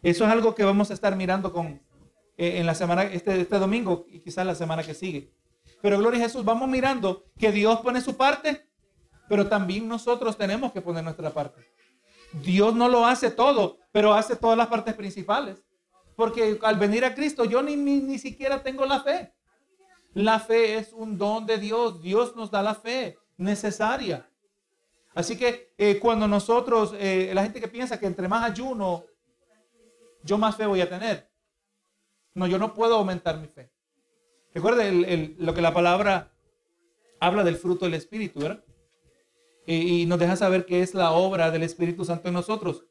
[0.03, 1.81] Eso es algo que vamos a estar mirando con,
[2.37, 5.33] eh, en la semana, este, este domingo y quizás la semana que sigue.
[5.81, 8.67] Pero gloria a Jesús, vamos mirando que Dios pone su parte,
[9.29, 11.61] pero también nosotros tenemos que poner nuestra parte.
[12.43, 15.63] Dios no lo hace todo, pero hace todas las partes principales.
[16.17, 19.33] Porque al venir a Cristo yo ni, ni, siquiera tengo la fe.
[20.15, 22.03] La fe es un don de Dios.
[22.03, 24.29] Dios nos da la fe necesaria.
[25.15, 29.05] Así que eh, cuando nosotros, eh, la gente que piensa que entre más ayuno,
[30.23, 31.31] yo más fe voy a tener.
[32.35, 33.71] No, yo no puedo aumentar mi fe.
[34.53, 36.33] Recuerde lo que la palabra
[37.21, 38.65] habla del fruto del Espíritu, ¿verdad?
[39.67, 42.85] Y, nos deja saber que es la obra del Espíritu Santo en nosotros.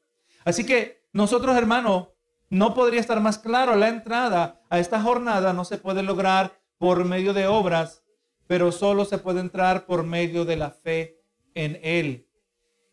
[0.43, 2.13] Así que nosotros, hermano,
[2.49, 3.75] no podría estar más claro.
[3.75, 8.03] La entrada a esta jornada no se puede lograr por medio de obras,
[8.47, 11.21] pero solo se puede entrar por medio de la fe
[11.53, 12.27] en Él.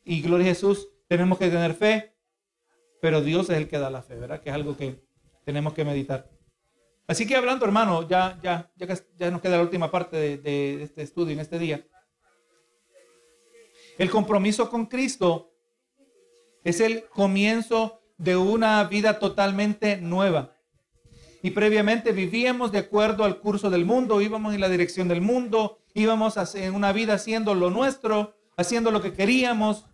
[0.05, 2.15] Y gloria a Jesús, tenemos que tener fe,
[3.01, 4.41] pero Dios es el que da la fe, ¿verdad?
[4.41, 5.03] Que es algo que
[5.45, 6.29] tenemos que meditar.
[7.07, 11.03] Así que hablando, hermano, ya, ya, ya, nos queda la última parte de, de este
[11.03, 11.85] estudio en este día.
[13.99, 15.53] El compromiso con Cristo
[16.65, 20.57] es el comienzo de una vida totalmente nueva.
[21.43, 25.79] Y previamente vivíamos de acuerdo al curso del mundo, íbamos en la dirección del mundo,
[25.95, 29.87] íbamos en una vida haciendo lo nuestro, haciendo lo que queríamos,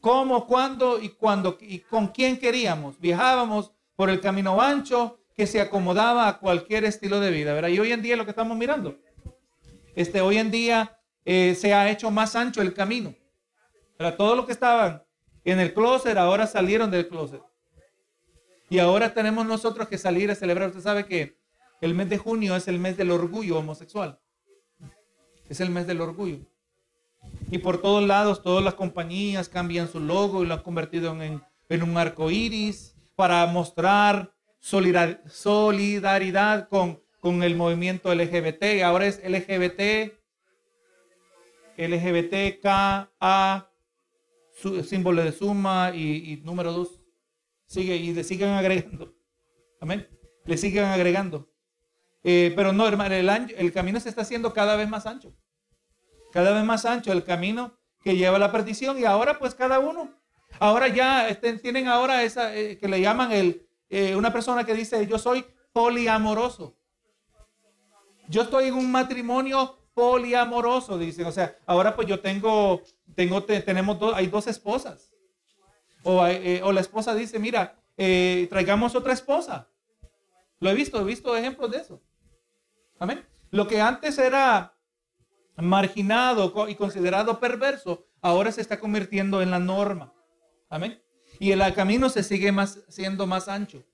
[0.00, 2.98] cómo, cuándo y con quién queríamos.
[2.98, 7.70] Viajábamos por el camino ancho, que se acomodaba a cualquier estilo de vida.
[7.70, 8.98] Y hoy en día lo que estamos mirando,
[9.94, 13.14] este, hoy en día eh, se ha hecho más ancho el camino.
[13.96, 15.02] Para Todo lo que estaban
[15.44, 17.42] en el closet ahora salieron del closet.
[18.68, 20.68] Y ahora tenemos nosotros que salir a celebrar.
[20.68, 21.36] Usted sabe que
[21.80, 24.18] el mes de junio es el mes del orgullo homosexual.
[25.48, 26.38] Es el mes del orgullo.
[27.50, 31.42] Y por todos lados, todas las compañías cambian su logo y lo han convertido en,
[31.68, 38.82] en un arco iris para mostrar solidaridad con, con el movimiento LGBT.
[38.84, 40.14] Ahora es LGBT,
[41.76, 43.71] LGBTKA,
[44.84, 47.00] símbolo de suma y, número dos.
[47.66, 49.14] Sigue y le siguen agregando.
[49.80, 50.08] Amén.
[50.44, 51.50] Le siguen agregando.
[52.22, 55.34] Eh, pero no, hermano, el, el camino se está haciendo cada vez más ancho.
[56.32, 58.98] Cada vez más ancho el camino que lleva a la perdición.
[58.98, 60.14] Y ahora, pues cada uno.
[60.58, 64.74] Ahora ya este, tienen ahora esa eh, que le llaman el, eh, una persona que
[64.74, 66.76] dice, yo soy poliamoroso.
[68.28, 71.26] Yo estoy en un matrimonio poliamoroso, dicen.
[71.26, 72.82] O sea, ahora pues yo tengo,
[73.14, 75.12] tengo, tenemos dos, hay dos esposas.
[76.02, 79.68] O, eh, o la esposa dice, mira, eh, traigamos otra esposa.
[80.60, 82.02] Lo he visto, he visto ejemplos de eso.
[82.98, 83.26] Amén.
[83.50, 84.74] Lo que antes era
[85.56, 90.12] marginado y considerado perverso, ahora se está convirtiendo en la norma.
[90.68, 91.02] Amén.
[91.38, 93.84] Y el camino se sigue más, siendo más ancho.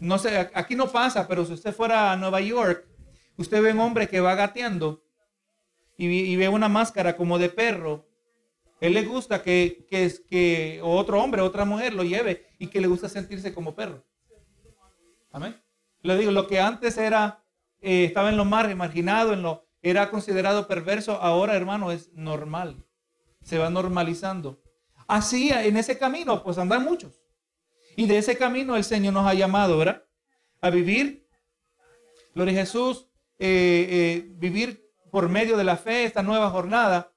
[0.00, 2.88] No sé, aquí no pasa, pero si usted fuera a Nueva York,
[3.36, 5.04] usted ve un hombre que va gateando
[5.96, 8.08] y, ve una máscara como de perro.
[8.80, 12.88] Él le gusta que, que, que otro hombre, otra mujer lo lleve y que le
[12.88, 14.04] gusta sentirse como perro.
[15.30, 15.60] Amén.
[16.02, 17.44] Le digo, lo que antes era,
[17.80, 22.84] eh, estaba en lo más marginado, en lo, era considerado perverso, ahora hermano es normal.
[23.42, 24.62] Se va normalizando.
[25.06, 27.20] Así, en ese camino, pues andan muchos.
[27.96, 30.04] Y de ese camino el Señor nos ha llamado, ¿verdad?
[30.60, 31.28] A vivir,
[32.34, 33.08] gloria a Jesús,
[33.42, 37.12] eh, eh, vivir por medio de la fe esta nueva jornada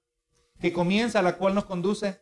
[0.59, 2.21] que comienza, la cual nos conduce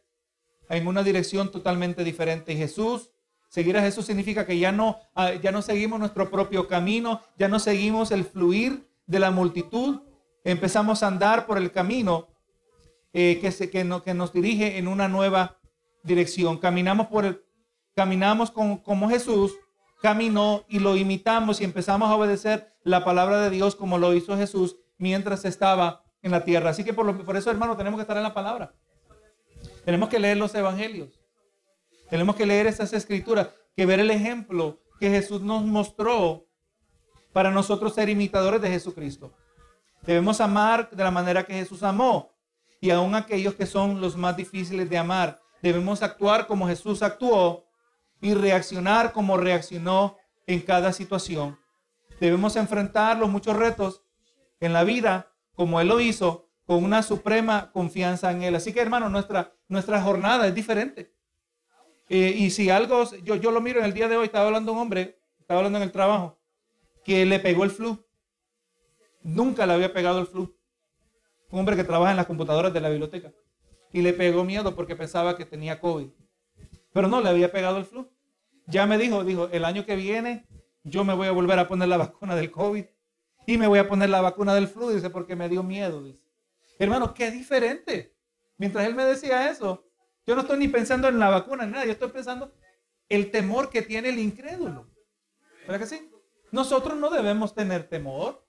[0.69, 2.53] en una dirección totalmente diferente.
[2.53, 3.13] Y Jesús
[3.53, 7.47] Seguir a Jesús significa que ya no, ah, ya no seguimos nuestro propio camino, ya
[7.47, 10.01] no seguimos el fluir de la multitud,
[10.43, 12.29] empezamos a andar por el camino
[13.13, 15.59] eh, que, se, que, que, nos dirige en una nueva
[16.01, 16.57] dirección.
[16.57, 17.43] Caminamos por el,
[17.95, 19.53] caminamos como Jesús
[20.01, 24.37] caminó y lo imitamos y empezamos a obedecer la palabra de Dios como lo hizo
[24.37, 26.71] Jesús mientras estaba en la tierra.
[26.71, 28.73] Así que por, eso, hermano, tenemos que estar en la palabra.
[29.85, 31.19] Tenemos que leer los evangelios.
[32.09, 36.45] Tenemos que leer esas escrituras, que ver el ejemplo que Jesús nos mostró
[37.31, 39.33] para nosotros ser imitadores de Jesucristo.
[40.03, 42.31] Debemos amar de la manera que Jesús amó
[42.79, 45.39] y aún aquellos que son los más difíciles de amar.
[45.61, 47.65] Debemos actuar como Jesús actuó
[48.21, 51.57] y reaccionar como reaccionó en cada situación.
[52.19, 54.03] Debemos enfrentar los muchos retos
[54.59, 58.55] en la vida como Él lo hizo, con una suprema confianza en Él.
[58.55, 61.13] Así que hermano, nuestra, nuestra jornada es diferente.
[62.09, 64.73] Eh, y si algo, yo, yo lo miro en el día de hoy, estaba hablando
[64.73, 66.39] un hombre, estaba hablando en el trabajo,
[67.03, 68.05] que le pegó el flu.
[69.21, 70.55] Nunca le había pegado el flu.
[71.49, 73.31] Un hombre que trabaja en las computadoras de la biblioteca.
[73.91, 76.09] Y le pegó miedo porque pensaba que tenía COVID.
[76.91, 78.09] Pero no, le había pegado el flu.
[78.67, 80.47] Ya me dijo, dijo, el año que viene
[80.83, 82.85] yo me voy a volver a poner la vacuna del COVID.
[83.45, 86.23] Y me voy a poner la vacuna del flu, dice, porque me dio miedo, dice.
[86.79, 88.15] Hermano, qué diferente.
[88.57, 89.85] Mientras él me decía eso,
[90.25, 91.85] yo no estoy ni pensando en la vacuna, ni nada.
[91.85, 92.53] Yo estoy pensando
[93.09, 94.89] el temor que tiene el incrédulo.
[95.67, 96.09] ¿Verdad que sí?
[96.51, 98.45] Nosotros no debemos tener temor.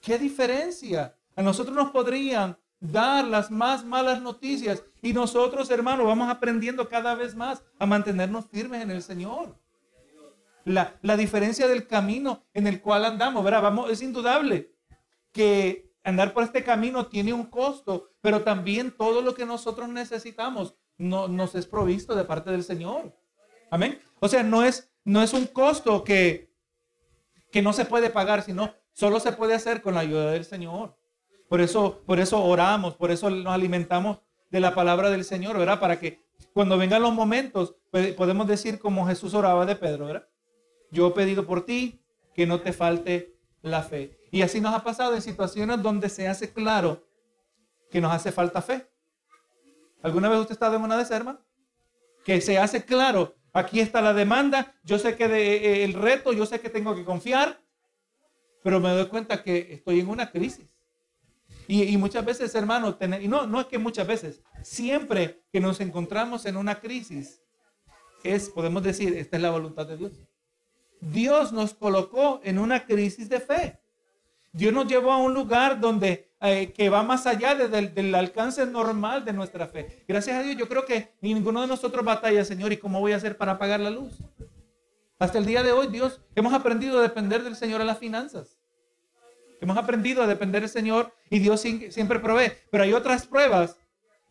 [0.00, 1.16] ¿Qué diferencia?
[1.34, 7.14] A nosotros nos podrían dar las más malas noticias y nosotros, hermanos, vamos aprendiendo cada
[7.14, 9.58] vez más a mantenernos firmes en el Señor.
[10.64, 13.62] La, la diferencia del camino en el cual andamos, ¿verdad?
[13.62, 14.72] Vamos, es indudable
[15.32, 20.76] que andar por este camino tiene un costo, pero también todo lo que nosotros necesitamos
[20.98, 23.12] no, nos es provisto de parte del Señor.
[23.70, 24.00] Amén.
[24.20, 26.52] O sea, no es, no es un costo que,
[27.50, 30.96] que no se puede pagar, sino solo se puede hacer con la ayuda del Señor.
[31.48, 34.18] Por eso, por eso oramos, por eso nos alimentamos
[34.50, 35.80] de la palabra del Señor, ¿verdad?
[35.80, 37.74] Para que cuando vengan los momentos,
[38.16, 40.28] podemos decir como Jesús oraba de Pedro, ¿verdad?
[40.90, 42.00] Yo he pedido por ti
[42.34, 44.18] que no te falte la fe.
[44.30, 47.06] Y así nos ha pasado en situaciones donde se hace claro
[47.90, 48.88] que nos hace falta fe.
[50.02, 51.22] ¿Alguna vez usted ha estado en una de esas,
[52.24, 56.32] Que se hace claro, aquí está la demanda, yo sé que de, eh, el reto,
[56.32, 57.60] yo sé que tengo que confiar,
[58.62, 60.66] pero me doy cuenta que estoy en una crisis.
[61.66, 66.44] Y, muchas veces, hermano, y no, no es que muchas veces, siempre que nos encontramos
[66.44, 67.40] en una crisis,
[68.22, 70.12] es, podemos decir, esta es la voluntad de Dios.
[71.12, 73.78] Dios nos colocó en una crisis de fe.
[74.52, 79.24] Dios nos llevó a un lugar donde eh, que va más allá del alcance normal
[79.24, 80.04] de nuestra fe.
[80.06, 83.16] Gracias a Dios, yo creo que ninguno de nosotros batalla, Señor, ¿y cómo voy a
[83.16, 84.18] hacer para apagar la luz?
[85.18, 88.58] Hasta el día de hoy, Dios, hemos aprendido a depender del Señor en las finanzas.
[89.60, 92.52] Hemos aprendido a depender del Señor y Dios siempre provee.
[92.70, 93.78] Pero hay otras pruebas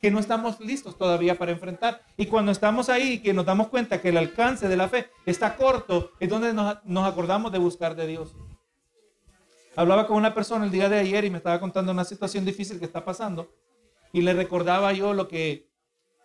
[0.03, 2.01] que no estamos listos todavía para enfrentar.
[2.17, 5.55] Y cuando estamos ahí, que nos damos cuenta que el alcance de la fe está
[5.55, 8.35] corto, es donde nos acordamos de buscar de Dios.
[9.77, 12.79] Hablaba con una persona el día de ayer y me estaba contando una situación difícil
[12.79, 13.55] que está pasando.
[14.11, 15.69] Y le recordaba yo lo que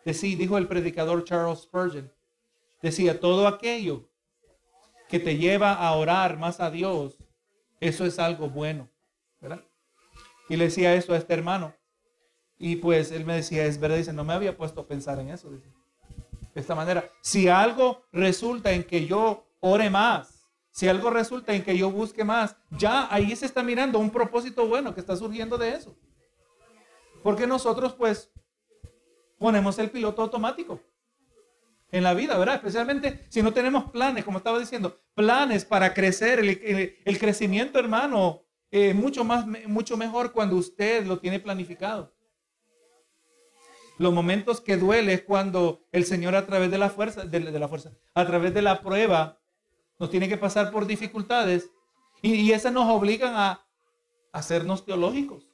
[0.04, 2.12] decía, dijo el predicador Charles Spurgeon.
[2.82, 4.08] Decía, todo aquello
[5.08, 7.16] que te lleva a orar más a Dios,
[7.78, 8.88] eso es algo bueno.
[9.40, 9.62] ¿verdad?
[10.48, 11.77] Y le decía eso a este hermano.
[12.58, 15.30] Y pues él me decía, es verdad, dice, no me había puesto a pensar en
[15.30, 15.50] eso.
[15.50, 15.60] De
[16.60, 20.34] esta manera, si algo resulta en que yo ore más,
[20.70, 24.64] Si algo resulta en que yo busque más, ya ahí se está mirando un propósito
[24.68, 25.96] bueno que está surgiendo de eso.
[27.24, 28.30] Porque nosotros pues
[29.38, 30.80] ponemos el piloto automático
[31.90, 32.56] en la vida, ¿verdad?
[32.56, 38.94] Especialmente si no tenemos planes, como estaba diciendo, planes para crecer, el, crecimiento, hermano, eh,
[38.94, 42.14] mucho, más, mucho mejor cuando usted lo tiene planificado.
[43.98, 47.68] Los momentos que duele es cuando el Señor a través de la fuerza, de,
[48.14, 49.38] a través de la prueba,
[49.98, 51.70] nos tiene que pasar por dificultades
[52.22, 53.66] y, y esas nos obligan a
[54.32, 55.48] hacernos teológicos.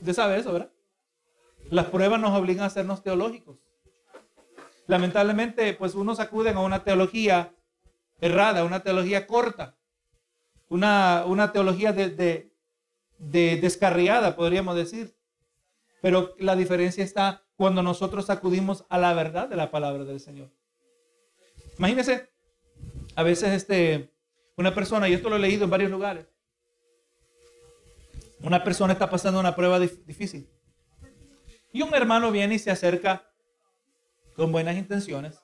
[0.00, 0.70] Usted sabe eso, ¿verdad?
[1.70, 3.58] Las pruebas nos obligan a hacernos teológicos.
[4.86, 7.54] Lamentablemente, pues unos acuden a una teología
[8.20, 9.78] errada, una teología corta,
[10.68, 12.50] una, una teología de,
[13.18, 15.16] de descarriada, podríamos decir.
[16.04, 20.52] Pero la diferencia está cuando nosotros acudimos a la verdad de la palabra del Señor.
[21.78, 22.28] Imagínense,
[23.14, 24.12] a veces este,
[24.54, 26.26] una persona, y esto lo he leído en varios lugares,
[28.40, 30.46] una persona está pasando una prueba difícil.
[31.72, 33.26] Y un hermano viene y se acerca
[34.36, 35.40] con buenas intenciones.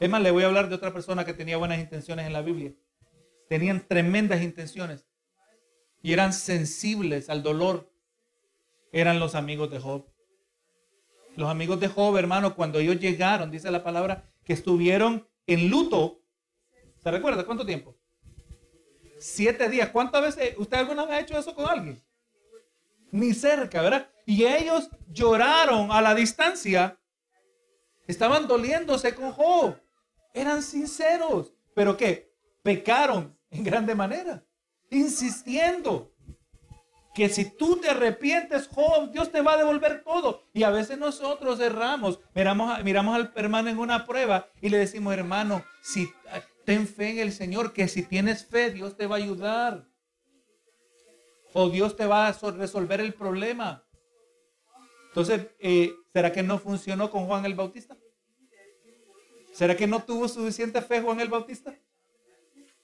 [0.00, 2.42] Es más, le voy a hablar de otra persona que tenía buenas intenciones en la
[2.42, 2.74] Biblia.
[3.48, 5.06] Tenían tremendas intenciones
[6.02, 7.89] y eran sensibles al dolor.
[8.92, 10.06] Eran los amigos de Job.
[11.36, 16.22] Los amigos de Job, hermano, cuando ellos llegaron, dice la palabra, que estuvieron en luto.
[17.02, 17.96] ¿Se recuerda cuánto tiempo?
[19.18, 19.90] Siete días.
[19.90, 22.02] ¿Cuántas veces usted alguna vez ha hecho eso con alguien?
[23.12, 24.10] Ni cerca, ¿verdad?
[24.26, 26.98] Y ellos lloraron a la distancia.
[28.06, 29.76] Estaban doliéndose con Job.
[30.34, 31.52] Eran sinceros.
[31.74, 32.32] ¿Pero qué?
[32.62, 34.44] Pecaron en grande manera.
[34.90, 36.09] Insistiendo
[37.14, 40.44] que si tú te arrepientes, Job, Dios te va a devolver todo.
[40.52, 45.14] Y a veces nosotros erramos, miramos, miramos al hermano en una prueba y le decimos,
[45.14, 46.08] hermano, si
[46.64, 49.86] ten fe en el Señor, que si tienes fe, Dios te va a ayudar.
[51.52, 53.84] O Dios te va a resolver el problema.
[55.08, 57.96] Entonces, eh, ¿será que no funcionó con Juan el Bautista?
[59.52, 61.76] ¿Será que no tuvo suficiente fe Juan el Bautista?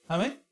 [0.09, 0.43] Amén.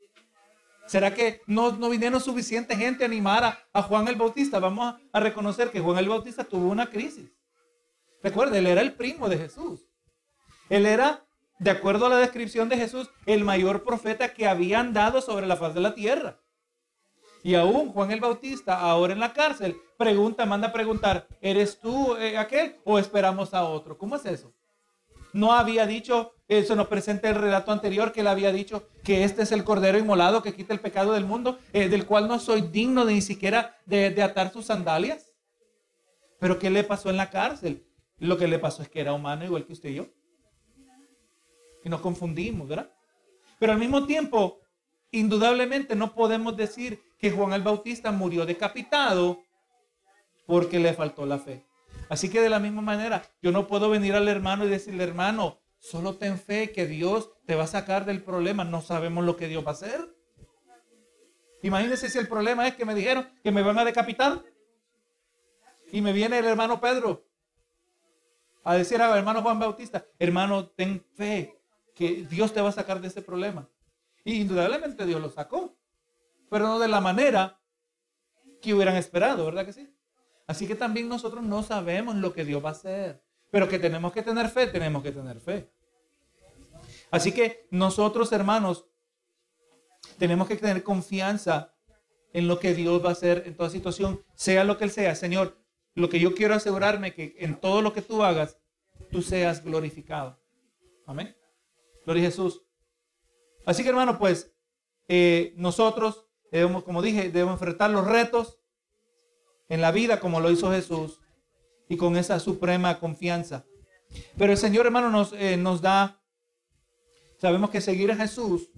[0.87, 4.59] ¿Será que no, no vinieron suficiente gente a animar a, Juan el Bautista?
[4.59, 7.31] Vamos a, reconocer que Juan el Bautista tuvo una crisis.
[8.21, 9.85] Recuerde, él era el primo de Jesús.
[10.69, 11.25] Él era,
[11.59, 15.57] de acuerdo a la descripción de Jesús, el mayor profeta que habían dado sobre la
[15.57, 16.39] faz de la tierra.
[17.43, 22.15] Y aún Juan el Bautista, ahora en la cárcel, pregunta, manda a preguntar, ¿eres tú
[22.15, 23.97] eh, aquel o esperamos a otro?
[23.97, 24.53] ¿Cómo es eso?
[25.35, 29.41] No había dicho, eso nos presenta el relato anterior, que él había dicho que este
[29.41, 32.61] es el Cordero Inmolado que quita el pecado del mundo, eh, del cual no soy
[32.61, 35.33] digno de ni siquiera de, de atar sus sandalias.
[36.39, 37.85] Pero ¿qué le pasó en la cárcel?
[38.17, 40.07] Lo que le pasó es que era humano igual que usted y yo.
[41.83, 42.89] Y nos confundimos, ¿verdad?
[43.59, 44.61] Pero al mismo tiempo,
[45.11, 49.43] indudablemente no podemos decir que Juan el Bautista murió decapitado
[50.45, 51.65] porque le faltó la fe.
[52.09, 55.59] Así que de la misma manera, yo no puedo venir al hermano y decirle, hermano,
[55.79, 58.63] solo ten fe que Dios te va a sacar del problema.
[58.63, 60.15] No sabemos lo que Dios va a hacer.
[61.61, 64.43] Imagínense si el problema es que me dijeron que me van a decapitar.
[65.91, 67.25] Y me viene el hermano Pedro
[68.63, 71.59] a decir al hermano Juan Bautista, hermano, ten fe
[71.93, 73.69] que Dios te va a sacar de ese problema.
[74.23, 75.75] Y indudablemente Dios lo sacó
[76.49, 77.59] pero no de la manera
[78.61, 79.94] que hubieran esperado, ¿verdad que sí?
[80.47, 84.11] Así que también nosotros no sabemos lo que Dios va a hacer, pero que tenemos
[84.13, 85.69] que tener fe, tenemos que tener fe.
[87.11, 88.85] Así que nosotros, hermanos,
[90.17, 91.73] tenemos que tener confianza
[92.33, 95.15] en lo que Dios va a hacer en toda situación, sea lo que Él sea.
[95.15, 95.57] Señor,
[95.95, 98.59] lo que yo quiero asegurarme que en todo lo que tú hagas,
[99.11, 100.39] tú seas glorificado.
[101.05, 101.35] Amén.
[102.05, 102.61] Gloria a Jesús.
[103.65, 104.53] Así que, hermano, pues
[105.07, 108.59] eh, nosotros Debemos, como dije, debemos enfrentar los retos
[109.69, 111.19] en la vida como lo hizo Jesús
[111.89, 113.65] y con esa suprema confianza.
[114.37, 116.21] Pero el Señor, hermano, nos, eh, nos da,
[117.39, 118.69] sabemos que seguir a Jesús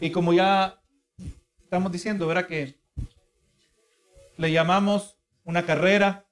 [0.00, 0.80] y como ya
[1.62, 2.46] estamos diciendo, ¿verdad?
[2.46, 2.78] Que
[4.36, 6.26] le llamamos una carrera,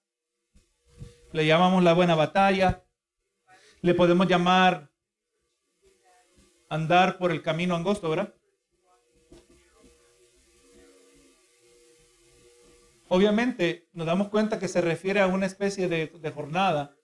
[1.32, 2.84] le llamamos la buena batalla,
[3.82, 4.90] le podemos llamar
[6.68, 8.34] andar por el camino angosto, ¿verdad?
[13.08, 16.96] Obviamente nos damos cuenta que se refiere a una especie de, jornada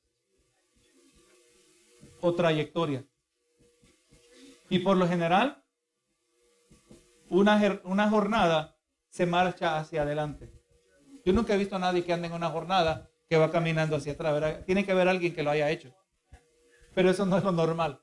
[2.20, 3.04] o trayectoria.
[4.68, 5.62] Y por lo general,
[7.28, 8.76] una, una jornada
[9.10, 10.50] se marcha hacia adelante.
[11.24, 14.14] Yo nunca he visto a nadie que ande en una jornada que va caminando hacia
[14.14, 14.64] atrás.
[14.66, 15.94] Tiene que haber alguien que lo haya hecho.
[16.94, 18.02] Pero eso no es lo normal.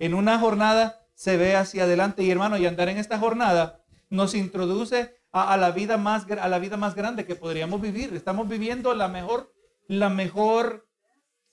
[0.00, 2.22] En una jornada se ve hacia adelante.
[2.22, 6.58] Y hermano, y andar en esta jornada nos introduce a, la, vida más, a la
[6.58, 8.14] vida más grande que podríamos vivir.
[8.14, 9.52] Estamos viviendo la mejor,
[9.86, 10.88] la mejor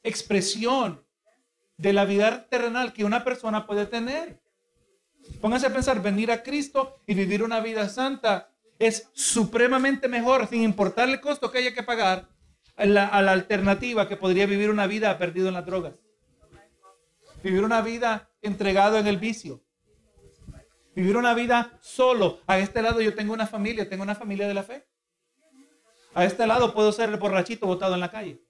[0.03, 1.03] expresión
[1.77, 4.41] de la vida terrenal que una persona puede tener.
[5.41, 10.61] Pónganse a pensar, venir a Cristo y vivir una vida santa es supremamente mejor, sin
[10.61, 12.29] importar el costo que haya que pagar,
[12.75, 15.93] a la, a la alternativa que podría vivir una vida perdido en las drogas.
[17.41, 19.64] Vivir una vida entregado en el vicio.
[20.95, 22.39] Vivir una vida solo.
[22.47, 24.87] A este lado yo tengo una familia, tengo una familia de la fe.
[26.13, 28.41] A este lado puedo ser el borrachito botado en la calle.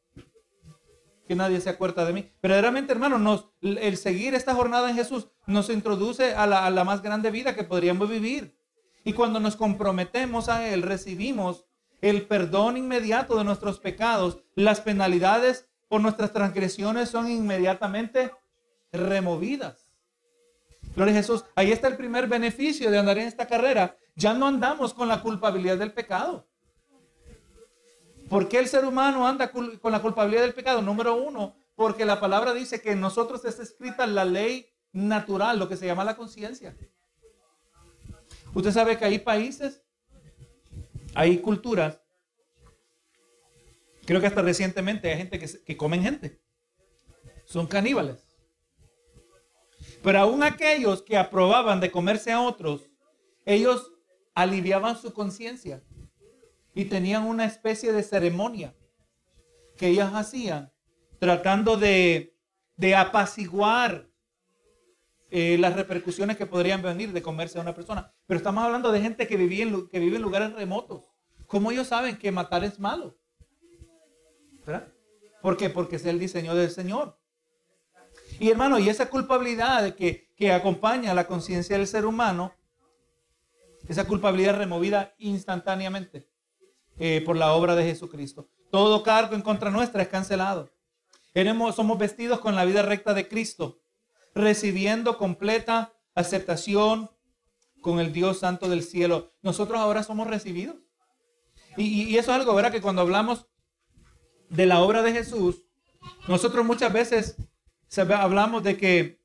[1.27, 2.31] Que nadie se acuerda de mí.
[2.43, 6.83] Verdaderamente, hermano, nos, el seguir esta jornada en Jesús nos introduce a la, a la
[6.83, 8.55] más grande vida que podríamos vivir.
[9.03, 11.65] Y cuando nos comprometemos a Él, recibimos
[12.01, 14.37] el perdón inmediato de nuestros pecados.
[14.53, 18.31] Las penalidades por nuestras transgresiones son inmediatamente
[18.91, 19.84] removidas.
[20.95, 21.43] Gloria a Jesús.
[21.55, 23.97] Ahí está el primer beneficio de andar en esta carrera.
[24.15, 26.47] Ya no andamos con la culpabilidad del pecado.
[28.29, 30.81] ¿Por qué el ser humano anda con la culpabilidad del pecado?
[30.81, 35.69] Número uno, porque la palabra dice que en nosotros está escrita la ley natural, lo
[35.69, 36.75] que se llama la conciencia.
[38.53, 39.83] Usted sabe que hay países,
[41.13, 41.99] hay culturas,
[44.05, 46.41] creo que hasta recientemente hay gente que, que comen gente,
[47.43, 48.24] son caníbales.
[50.05, 52.91] Pero aún aquellos que aprobaban de comerse a otros,
[53.43, 53.91] ellos
[54.35, 55.83] aliviaban su conciencia
[56.75, 58.75] y tenían una especie de ceremonia
[59.75, 60.71] que ellos hacían
[61.17, 62.35] tratando de,
[62.95, 64.07] apaciguar
[65.31, 68.13] eh, las repercusiones que podrían venir de comerse a una persona.
[68.27, 71.01] Pero estamos hablando de gente que, vivía en, vive en lugares remotos.
[71.47, 73.17] ¿Cómo ellos saben que matar es malo?
[75.41, 75.71] ¿Por qué?
[75.71, 77.17] Porque es el diseño del Señor.
[78.39, 82.53] Y hermano, y esa culpabilidad que, que acompaña a la conciencia del ser humano,
[83.87, 86.27] esa culpabilidad removida instantáneamente
[86.97, 88.49] eh, por la obra de Jesucristo.
[88.71, 90.71] Todo cargo en contra nuestra es cancelado.
[91.75, 93.79] somos vestidos con la vida recta de Cristo,
[94.33, 97.09] recibiendo completa aceptación
[97.81, 99.33] con el Dios Santo del cielo.
[99.41, 100.77] Nosotros ahora somos recibidos.
[101.77, 102.71] Y, y eso es algo, ¿verdad?
[102.71, 103.45] Que cuando hablamos
[104.49, 105.63] de la obra de Jesús,
[106.27, 107.35] nosotros muchas veces
[108.01, 109.19] hablamos de que,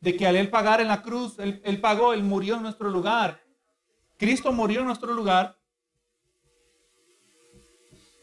[0.00, 2.90] de que al Él pagar en la cruz, él, él pagó, Él murió en nuestro
[2.90, 3.42] lugar.
[4.16, 5.56] Cristo murió en nuestro lugar,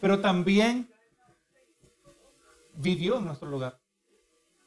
[0.02, 0.92] pero también
[2.76, 3.80] vivió en nuestro lugar.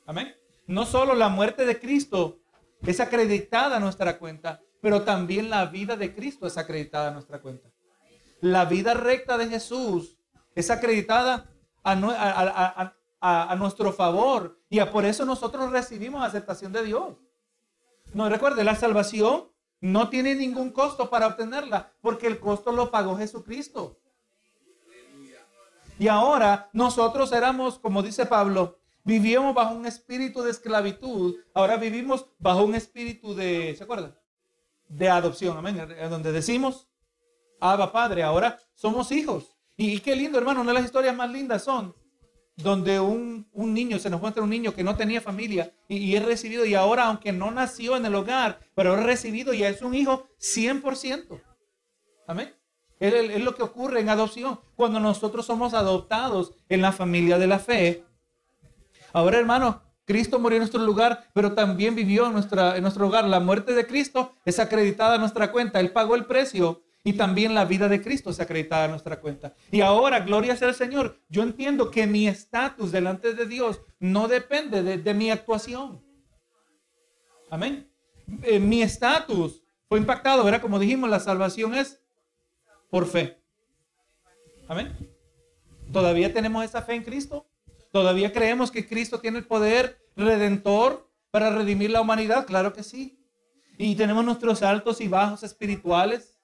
[0.07, 0.35] Amén.
[0.66, 2.41] No solo la muerte de Cristo
[2.83, 7.41] es acreditada a nuestra cuenta, pero también la vida de Cristo es acreditada a nuestra
[7.41, 7.68] cuenta.
[8.41, 10.16] La vida recta de Jesús
[10.55, 11.51] es acreditada
[11.83, 12.97] a, a, a,
[13.59, 17.16] nuestro favor y por eso nosotros recibimos aceptación de Dios.
[18.14, 19.49] No recuerde, la salvación
[19.81, 23.99] no tiene ningún costo para obtenerla porque el costo lo pagó Jesucristo.
[25.99, 31.37] Y ahora nosotros éramos, como dice Pablo, vivíamos bajo un espíritu de esclavitud.
[31.55, 34.16] Ahora vivimos bajo un espíritu de, ¿se acuerdan?
[34.89, 35.77] De adopción, amén.
[36.09, 36.89] Donde decimos,
[37.61, 39.57] Abba Padre, ahora somos hijos.
[39.77, 41.95] Y, qué lindo, hermano, una de las historias más lindas son
[42.59, 46.64] donde un, niño, se nos encuentra un niño que no tenía familia y, es recibido
[46.64, 50.26] y ahora, aunque no nació en el hogar, pero es recibido y es un hijo
[50.40, 51.40] 100%.
[52.26, 52.52] Amén.
[52.98, 57.61] Es, lo que ocurre en adopción cuando nosotros somos adoptados en la familia de la
[57.61, 58.04] fe.
[59.12, 63.24] Ahora, hermano, Cristo murió en nuestro lugar, pero también vivió en, nuestra, en nuestro hogar.
[63.24, 65.78] La muerte de Cristo es acreditada a nuestra cuenta.
[65.78, 69.54] Él pagó el precio y también la vida de Cristo se acreditada a nuestra cuenta.
[69.70, 74.28] Y ahora, gloria sea al Señor, yo entiendo que mi estatus delante de Dios no
[74.28, 76.04] depende de, mi actuación.
[77.48, 77.90] Amén.
[78.42, 80.61] Eh, mi estatus fue impactado, ¿verdad?
[80.61, 81.98] Como dijimos, la salvación es
[82.90, 83.38] por fe.
[84.68, 84.94] Amén.
[85.90, 87.46] ¿Todavía tenemos esa fe en Cristo?
[87.90, 92.44] ¿Todavía creemos que Cristo tiene el poder redentor para redimir la humanidad?
[92.44, 93.18] Claro que sí.
[93.78, 96.38] Y tenemos nuestros altos y bajos espirituales.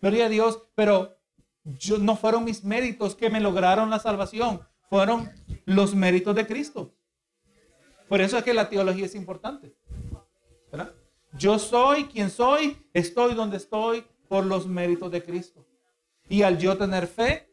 [0.00, 1.18] Gloria a Dios, pero
[1.64, 5.30] yo, no fueron mis méritos que me lograron la salvación, fueron
[5.66, 6.94] los méritos de Cristo.
[8.08, 9.76] Por eso es que la teología es importante.
[11.34, 15.64] Yo soy quien soy, estoy donde estoy por los méritos de Cristo.
[16.28, 17.52] Y al yo tener fe,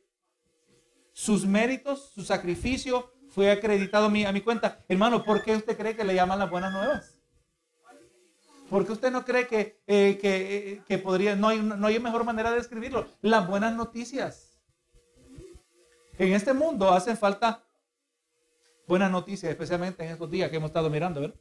[1.13, 4.83] sus méritos, su sacrificio fue acreditado a mi, a mi cuenta.
[4.87, 7.16] Hermano, ¿por qué usted cree que le llaman las buenas nuevas?
[8.69, 12.51] Porque usted no cree que, eh, eh, que, podría, no hay, no hay mejor manera
[12.51, 13.07] de describirlo.
[13.21, 14.59] Las buenas noticias.
[16.17, 17.63] En este mundo hacen falta
[18.87, 21.35] buenas noticias, especialmente en estos días que hemos estado mirando, ¿verdad?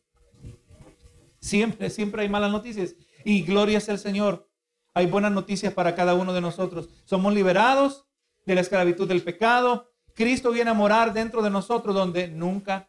[1.41, 2.95] Siempre, siempre hay malas noticias.
[3.24, 4.49] Y gloria sea el Señor.
[4.95, 6.89] Hay buenas noticias para cada uno de nosotros.
[7.05, 8.07] Somos liberados
[8.45, 9.91] de la esclavitud del pecado.
[10.14, 12.89] Cristo viene a morar dentro de nosotros donde nunca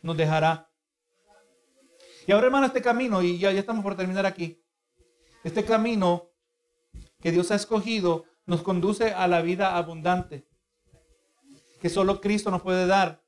[0.00, 0.67] nos dejará.
[2.28, 4.62] Y ahora, hermano, este camino, y ya, ya estamos por terminar aquí.
[5.44, 6.30] Este camino
[7.22, 10.46] que Dios ha escogido nos conduce a la vida abundante
[11.80, 13.24] que solo Cristo nos puede dar.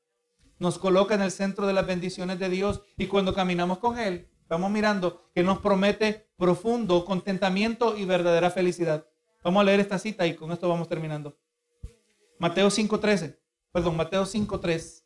[0.59, 4.29] Nos coloca en el centro de las bendiciones de Dios y cuando caminamos con Él,
[4.47, 9.07] vamos mirando que nos promete profundo contentamiento y verdadera felicidad.
[9.43, 11.39] Vamos a leer esta cita y con esto vamos terminando.
[12.37, 13.39] Mateo 5.13,
[13.71, 15.05] perdón, Mateo 5.3.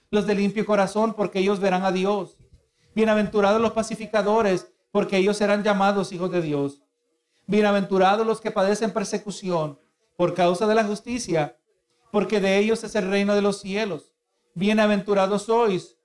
[0.11, 2.37] los de limpio corazón, porque ellos verán a Dios.
[2.93, 6.83] Bienaventurados los pacificadores, porque ellos serán llamados hijos de Dios.
[7.47, 9.79] Bienaventurados los que padecen persecución
[10.17, 11.57] por causa de la justicia,
[12.11, 14.13] porque de ellos es el reino de los cielos.
[14.53, 15.97] Bienaventurados sois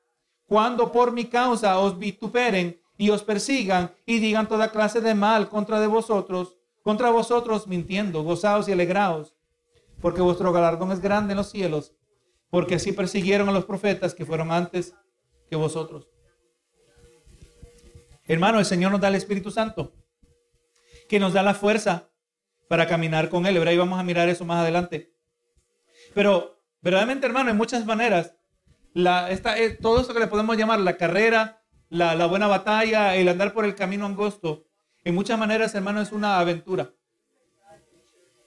[0.47, 5.49] cuando por mi causa os vituperen y os persigan y digan toda clase de mal
[5.49, 9.35] contra de vosotros, contra vosotros mintiendo, gozaos y alegraos,
[10.01, 11.93] porque vuestro galardón es grande en los cielos,
[12.51, 14.95] porque así persiguieron a los profetas que fueron antes
[15.49, 16.09] que vosotros.
[18.25, 19.95] Hermano, el Señor nos da el Espíritu Santo,
[21.09, 22.11] que nos da la fuerza
[22.69, 23.57] para caminar con Él.
[23.57, 25.15] Y vamos a mirar eso más adelante.
[26.15, 28.35] Pero verdaderamente, hermano, en muchas maneras,
[28.93, 33.15] la, esta, eh, todo eso que le podemos llamar la carrera, la, la, buena batalla,
[33.15, 34.67] el andar por el camino angosto,
[35.05, 36.93] en muchas maneras, hermano, es una aventura.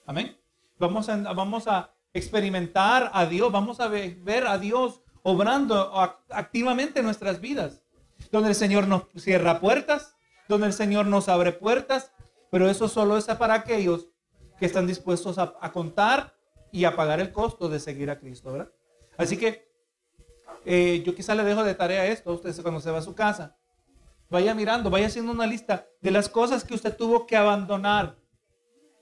[0.04, 0.36] Amén.
[0.78, 5.92] Vamos a, vamos a experimentar a Dios, vamos a ver, a Dios obrando
[6.30, 7.82] activamente en nuestras vidas.
[8.30, 10.14] Donde el Señor nos cierra puertas,
[10.48, 12.12] donde el Señor nos abre puertas,
[12.50, 14.08] pero eso solo es para aquellos
[14.58, 16.34] que están dispuestos a, a contar
[16.72, 18.72] y a pagar el costo de seguir a Cristo, ¿verdad?
[19.16, 19.70] Así que
[20.64, 23.14] eh, yo quizá le dejo de tarea esto a usted cuando se va a su
[23.14, 23.56] casa.
[24.28, 28.16] Vaya mirando, vaya haciendo una lista de las cosas que usted tuvo que abandonar.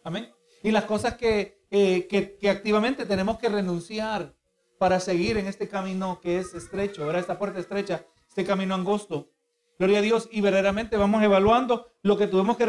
[0.04, 0.32] Amén.
[0.62, 4.34] Y las cosas que, eh, que, que, activamente tenemos que renunciar
[4.78, 7.20] para seguir en este camino que es estrecho, ¿verdad?
[7.20, 9.30] Esta puerta estrecha, este camino angosto.
[9.78, 10.28] Gloria a Dios.
[10.32, 12.66] Y verdaderamente vamos evaluando lo que tuvimos que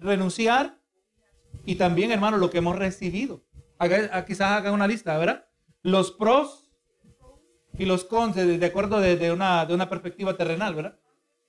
[0.00, 0.78] renunciar
[1.64, 3.42] y también, hermano, lo que hemos recibido.
[3.78, 5.46] Ah, quizás haga una lista, ¿verdad?
[5.82, 6.70] Los pros
[7.78, 10.98] y los cons, de, acuerdo de, una, de una perspectiva terrenal, ¿verdad?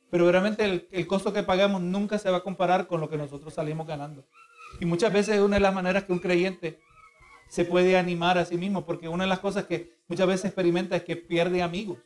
[0.09, 3.17] Pero realmente el, el, costo que pagamos nunca se va a comparar con lo que
[3.17, 4.25] nosotros salimos ganando.
[4.79, 6.79] Y muchas veces una de las maneras que un creyente
[7.51, 10.95] se puede animar a sí mismo, porque una de las cosas que muchas veces experimenta
[10.95, 11.99] es que pierde amigos,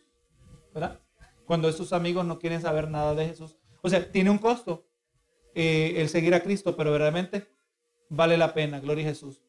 [0.73, 0.99] ¿verdad?
[1.45, 3.55] Cuando esos amigos no quieren saber nada de Jesús.
[3.83, 4.87] O sea, tiene un costo
[5.53, 7.45] eh, el seguir a Cristo, pero realmente
[8.09, 9.43] vale la pena, gloria a Jesús.